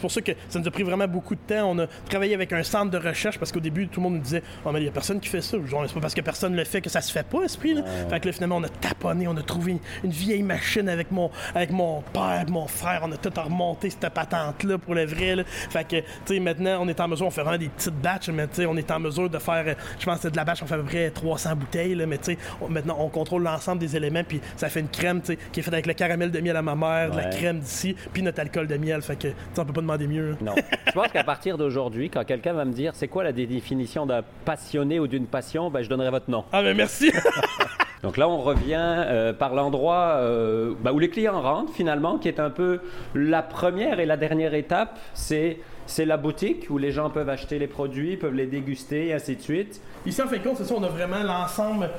pour 0.00 0.10
ça 0.10 0.20
que 0.20 0.32
ça 0.48 0.58
nous 0.58 0.68
a 0.68 0.70
pris 0.70 0.82
vraiment 0.82 1.08
beaucoup 1.08 1.34
de 1.34 1.40
temps. 1.40 1.70
On 1.70 1.78
a 1.78 1.86
travaillé 2.08 2.34
avec 2.34 2.52
un 2.52 2.62
centre 2.62 2.90
de 2.90 2.98
recherche 2.98 3.38
parce 3.38 3.52
qu'au 3.52 3.60
début, 3.60 3.88
tout 3.88 4.00
le 4.00 4.04
monde 4.04 4.14
nous 4.14 4.22
disait 4.22 4.42
Oh, 4.64 4.70
mais 4.72 4.80
il 4.80 4.82
n'y 4.84 4.88
a 4.88 4.92
personne 4.92 5.20
qui 5.20 5.28
fait 5.28 5.40
ça. 5.40 5.56
c'est 5.66 5.94
pas 5.94 6.00
parce 6.00 6.14
que 6.14 6.20
personne 6.20 6.54
le 6.54 6.64
fait 6.64 6.80
que 6.80 6.90
ça 6.90 7.00
se 7.00 7.12
fait 7.12 7.26
pas, 7.26 7.42
esprit. 7.42 7.74
Là. 7.74 7.82
Fait 8.08 8.20
que 8.20 8.26
là, 8.26 8.32
finalement, 8.32 8.56
on 8.56 8.64
a 8.64 8.68
taponné, 8.68 9.26
on 9.28 9.36
a 9.36 9.42
trouvé 9.42 9.78
une, 10.04 10.10
vieille 10.10 10.42
machine 10.42 10.88
avec 10.88 11.10
mon, 11.10 11.30
avec 11.54 11.70
mon 11.70 12.02
père, 12.12 12.44
mon 12.48 12.66
frère. 12.66 13.02
On 13.04 13.12
a 13.12 13.16
tout 13.16 13.32
remonté 13.40 13.90
cette 13.90 14.12
patente-là 14.12 14.78
pour 14.78 14.94
le 14.94 15.04
vrai. 15.04 15.36
Là. 15.36 15.44
Fait 15.44 15.84
que, 15.84 15.96
tu 15.96 16.04
sais, 16.26 16.40
maintenant, 16.40 16.78
on 16.80 16.88
est 16.88 17.00
en 17.00 17.08
mesure, 17.08 17.26
on 17.26 17.30
fait 17.30 17.42
vraiment 17.42 17.58
des 17.58 17.68
petites 17.68 17.94
batches, 17.94 18.28
mais 18.28 18.46
tu 18.48 18.56
sais, 18.56 18.66
on 18.66 18.76
est 18.76 18.90
en 18.90 19.00
mesure 19.00 19.30
de 19.30 19.38
faire, 19.38 19.76
je 19.98 20.04
pense 20.04 20.20
que 20.20 20.28
de 20.28 20.36
la 20.36 20.44
batch, 20.44 20.62
on 20.62 20.66
fait 20.66 20.74
à 20.74 20.78
peu 20.78 20.84
près 20.84 21.10
300 21.10 21.56
bouteilles, 21.56 21.94
là, 21.94 22.06
mais 22.06 22.18
tu 22.18 22.32
sais, 22.32 22.38
maintenant, 22.68 22.96
on 22.98 23.08
contrôle 23.30 23.44
l'ensemble 23.44 23.78
des 23.78 23.96
éléments, 23.96 24.24
puis 24.26 24.40
ça 24.56 24.68
fait 24.68 24.80
une 24.80 24.88
crème 24.88 25.20
qui 25.22 25.60
est 25.60 25.62
faite 25.62 25.72
avec 25.72 25.86
le 25.86 25.94
caramel 25.94 26.32
de 26.32 26.40
miel 26.40 26.56
à 26.56 26.62
ma 26.62 26.74
mère, 26.74 27.14
la 27.14 27.26
crème 27.26 27.60
d'ici, 27.60 27.94
puis 28.12 28.22
notre 28.22 28.40
alcool 28.40 28.66
de 28.66 28.76
miel. 28.76 29.02
Fait 29.02 29.16
que 29.16 29.28
on 29.56 29.64
peut 29.64 29.72
pas 29.72 29.80
demander 29.80 30.08
mieux. 30.08 30.36
Non. 30.40 30.54
je 30.86 30.92
pense 30.92 31.08
qu'à 31.08 31.22
partir 31.22 31.56
d'aujourd'hui, 31.56 32.10
quand 32.10 32.24
quelqu'un 32.24 32.54
va 32.54 32.64
me 32.64 32.72
dire 32.72 32.92
c'est 32.94 33.08
quoi 33.08 33.22
la 33.22 33.32
définition 33.32 34.04
d'un 34.06 34.22
passionné 34.44 34.98
ou 34.98 35.06
d'une 35.06 35.26
passion, 35.26 35.70
ben, 35.70 35.82
je 35.82 35.88
donnerai 35.88 36.10
votre 36.10 36.30
nom. 36.30 36.44
Ah, 36.52 36.62
mais 36.62 36.74
merci! 36.74 37.12
Donc 38.02 38.16
là, 38.16 38.28
on 38.28 38.38
revient 38.38 38.78
euh, 38.78 39.32
par 39.34 39.54
l'endroit 39.54 40.14
euh, 40.16 40.72
bah, 40.80 40.92
où 40.92 40.98
les 40.98 41.10
clients 41.10 41.40
rentrent 41.40 41.74
finalement, 41.74 42.18
qui 42.18 42.28
est 42.28 42.40
un 42.40 42.50
peu 42.50 42.80
la 43.14 43.42
première 43.42 44.00
et 44.00 44.06
la 44.06 44.16
dernière 44.16 44.54
étape. 44.54 44.98
C'est 45.12 45.58
c'est 45.90 46.04
la 46.04 46.16
boutique 46.16 46.68
où 46.70 46.78
les 46.78 46.92
gens 46.92 47.10
peuvent 47.10 47.28
acheter 47.28 47.58
les 47.58 47.66
produits, 47.66 48.16
peuvent 48.16 48.34
les 48.34 48.46
déguster, 48.46 49.08
et 49.08 49.14
ainsi 49.14 49.34
de 49.34 49.42
suite. 49.42 49.80
Ici, 50.06 50.22
en 50.22 50.28
fin 50.28 50.36
de 50.36 50.42
compte, 50.42 50.56
c'est 50.56 50.64
ça, 50.64 50.74
on 50.76 50.82
a 50.84 50.88
vraiment 50.88 51.22
l'ensemble, 51.24 51.90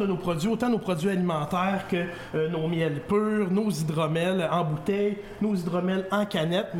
de 0.00 0.06
nos 0.06 0.16
produits, 0.16 0.48
autant 0.48 0.68
nos 0.68 0.78
produits 0.78 1.10
alimentaires 1.10 1.84
que 1.88 2.04
euh, 2.34 2.48
nos 2.48 2.66
miels 2.66 3.00
purs, 3.06 3.50
nos 3.52 3.70
hydromels 3.70 4.48
en 4.50 4.64
bouteille, 4.64 5.18
nos 5.40 5.54
hydromels 5.54 6.08
en 6.10 6.26
canette, 6.26 6.72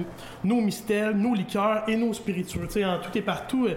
nos 0.42 0.60
mistels, 0.60 1.16
nos 1.16 1.34
liqueurs 1.34 1.84
et 1.88 1.96
nos 1.96 2.12
spiritueux. 2.12 2.66
en 2.84 2.98
tout 2.98 3.16
et 3.16 3.22
partout, 3.22 3.68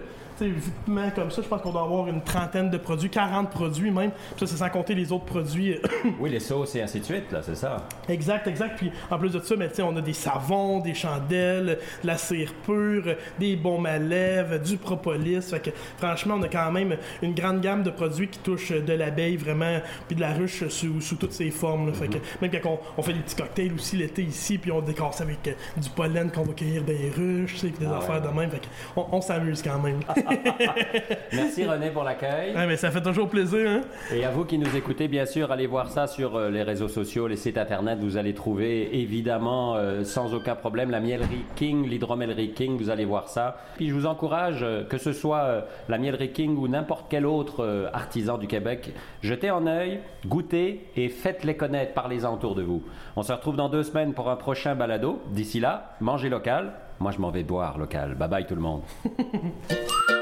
vitement 0.48 1.10
comme 1.16 1.32
ça, 1.32 1.42
je 1.42 1.48
pense 1.48 1.62
qu'on 1.62 1.72
doit 1.72 1.84
avoir 1.84 2.08
une 2.08 2.22
trentaine 2.22 2.70
de 2.70 2.78
produits, 2.78 3.10
40 3.10 3.50
produits 3.50 3.92
même. 3.92 4.12
ça, 4.38 4.48
c'est 4.48 4.58
sans 4.58 4.70
compter 4.70 4.96
les 4.96 5.12
autres 5.12 5.26
produits. 5.26 5.76
oui, 6.20 6.30
les 6.30 6.40
sauces 6.40 6.76
et 6.76 6.82
ainsi 6.82 7.00
de 7.00 7.06
suite, 7.06 7.32
là, 7.32 7.42
c'est 7.42 7.56
ça. 7.56 7.78
Exact, 8.08 8.48
exact. 8.48 8.78
Puis 8.78 8.92
en 9.10 9.18
plus 9.18 9.32
de 9.32 9.40
ça, 9.40 9.56
mais, 9.56 9.70
on 9.82 9.96
a 9.96 10.02
des 10.02 10.14
savons, 10.14 10.80
des 10.80 10.94
chandelles, 10.94 11.80
la 12.04 12.18
cire 12.18 12.54
pure, 12.66 13.16
des 13.40 13.56
baumes 13.56 13.86
à 13.86 13.98
lèvres, 13.98 14.58
du 14.60 14.78
propolis. 14.78 15.42
Fait 15.42 15.60
que 15.60 15.70
franchement, 15.98 16.36
on 16.38 16.44
a 16.44 16.48
quand 16.48 16.72
même 16.72 16.98
une 17.22 17.34
grande 17.34 17.62
gamme 17.62 17.84
de 17.84 17.90
produits 17.90 18.28
qui 18.28 18.40
touchent 18.40 18.72
de 18.72 18.94
l'abeille 18.94 19.38
vraiment, 19.38 19.80
puis 20.08 20.16
de 20.16 20.22
la 20.22 20.34
ruche 20.34 20.68
sous, 20.68 21.02
sous 21.02 21.16
toutes 21.16 21.34
ses 21.34 21.52
formes. 21.52 21.94
Fait 21.94 22.08
que 22.08 22.18
mhm. 22.18 22.22
même 22.42 22.52
quand 22.52 22.80
on, 22.98 23.02
fait 23.02 23.14
des 23.14 23.20
petits 23.20 23.36
cocktails 23.36 23.74
aussi 23.74 23.98
l'été 23.98 24.24
ici, 24.24 24.58
puis 24.58 24.72
on 24.72 24.82
décore 24.82 25.14
ça 25.14 25.24
avec 25.24 25.48
euh, 25.48 25.54
du 25.78 25.90
pollen 25.90 26.32
qu'on 26.32 26.44
va 26.44 26.54
cueillir 26.54 26.84
des 26.84 27.12
ruches, 27.16 27.56
puis 27.60 27.72
des 27.72 27.86
ah 27.86 27.98
affaires 27.98 28.22
de 28.22 28.28
même. 28.30 28.50
Fait 28.50 28.62
on, 28.96 29.22
s'amuse 29.22 29.62
quand 29.62 29.80
même. 29.80 30.00
Merci 31.34 31.66
René 31.66 31.90
pour 31.90 32.04
l'accueil. 32.04 32.54
mais 32.56 32.78
ça 32.78 32.92
fait 32.92 33.02
toujours 33.02 33.30
plaisir. 33.30 33.70
Hein? 33.70 33.82
Et 34.14 34.26
à 34.26 34.32
vous 34.32 34.46
qui 34.46 34.58
nous 34.58 34.76
écoutez, 34.76 35.08
bien 35.08 35.26
sûr, 35.26 35.52
allez 35.52 35.68
voir 35.68 35.90
ça 35.90 36.08
sur 36.08 36.36
euh, 36.36 36.50
les 36.50 36.64
réseaux 36.64 36.88
sociaux, 36.88 37.28
les 37.28 37.36
sites 37.36 37.58
internet. 37.58 38.00
Vous 38.00 38.18
allez 38.18 38.34
trouver 38.34 39.00
évidemment 39.00 39.76
euh, 39.76 40.04
sans 40.04 40.34
aucun 40.34 40.56
problème 40.56 40.92
la 40.92 41.00
miellerie 41.00 41.46
King, 41.56 41.88
l'hydromellerie 41.88 42.54
King. 42.54 42.78
Vous 42.78 42.90
allez 42.90 43.06
voir 43.06 43.30
ça. 43.30 43.58
Puis 43.76 43.90
je 43.90 43.94
vous 43.94 44.06
encourage, 44.06 44.64
euh, 44.64 44.84
que 44.84 44.98
ce 44.98 45.14
soit 45.14 45.66
la 45.88 45.98
miellerie 45.98 46.32
King 46.32 46.58
ou 46.58 46.68
n'importe 46.68 47.06
quel 47.10 47.26
autre 47.26 47.90
artisan 47.94 48.38
du 48.38 48.48
Québec, 48.48 48.92
jetez 49.22 49.52
en 49.52 49.68
œil, 49.68 50.00
goûtez 50.26 50.86
et 50.96 51.10
faites-les 51.10 51.56
connaître, 51.56 51.94
parlez-en 51.94 52.34
autour 52.34 52.56
de 52.56 52.64
vous. 52.64 52.84
On 53.16 53.24
se 53.24 53.32
retrouve 53.32 53.56
dans 53.56 53.70
deux 53.70 53.84
semaines 53.84 54.14
pour 54.14 54.30
un 54.30 54.36
prochain 54.36 54.76
balado. 54.76 55.22
D'ici 55.32 55.60
là, 55.60 55.96
mangez 56.00 56.30
local. 56.30 56.74
Moi, 57.00 57.12
je 57.12 57.20
m'en 57.20 57.32
vais 57.32 57.44
boire 57.44 57.78
local. 57.78 58.16
Bye 58.16 58.30
bye 58.30 58.46
tout 58.46 58.56
le 58.56 58.62
monde. 58.62 58.82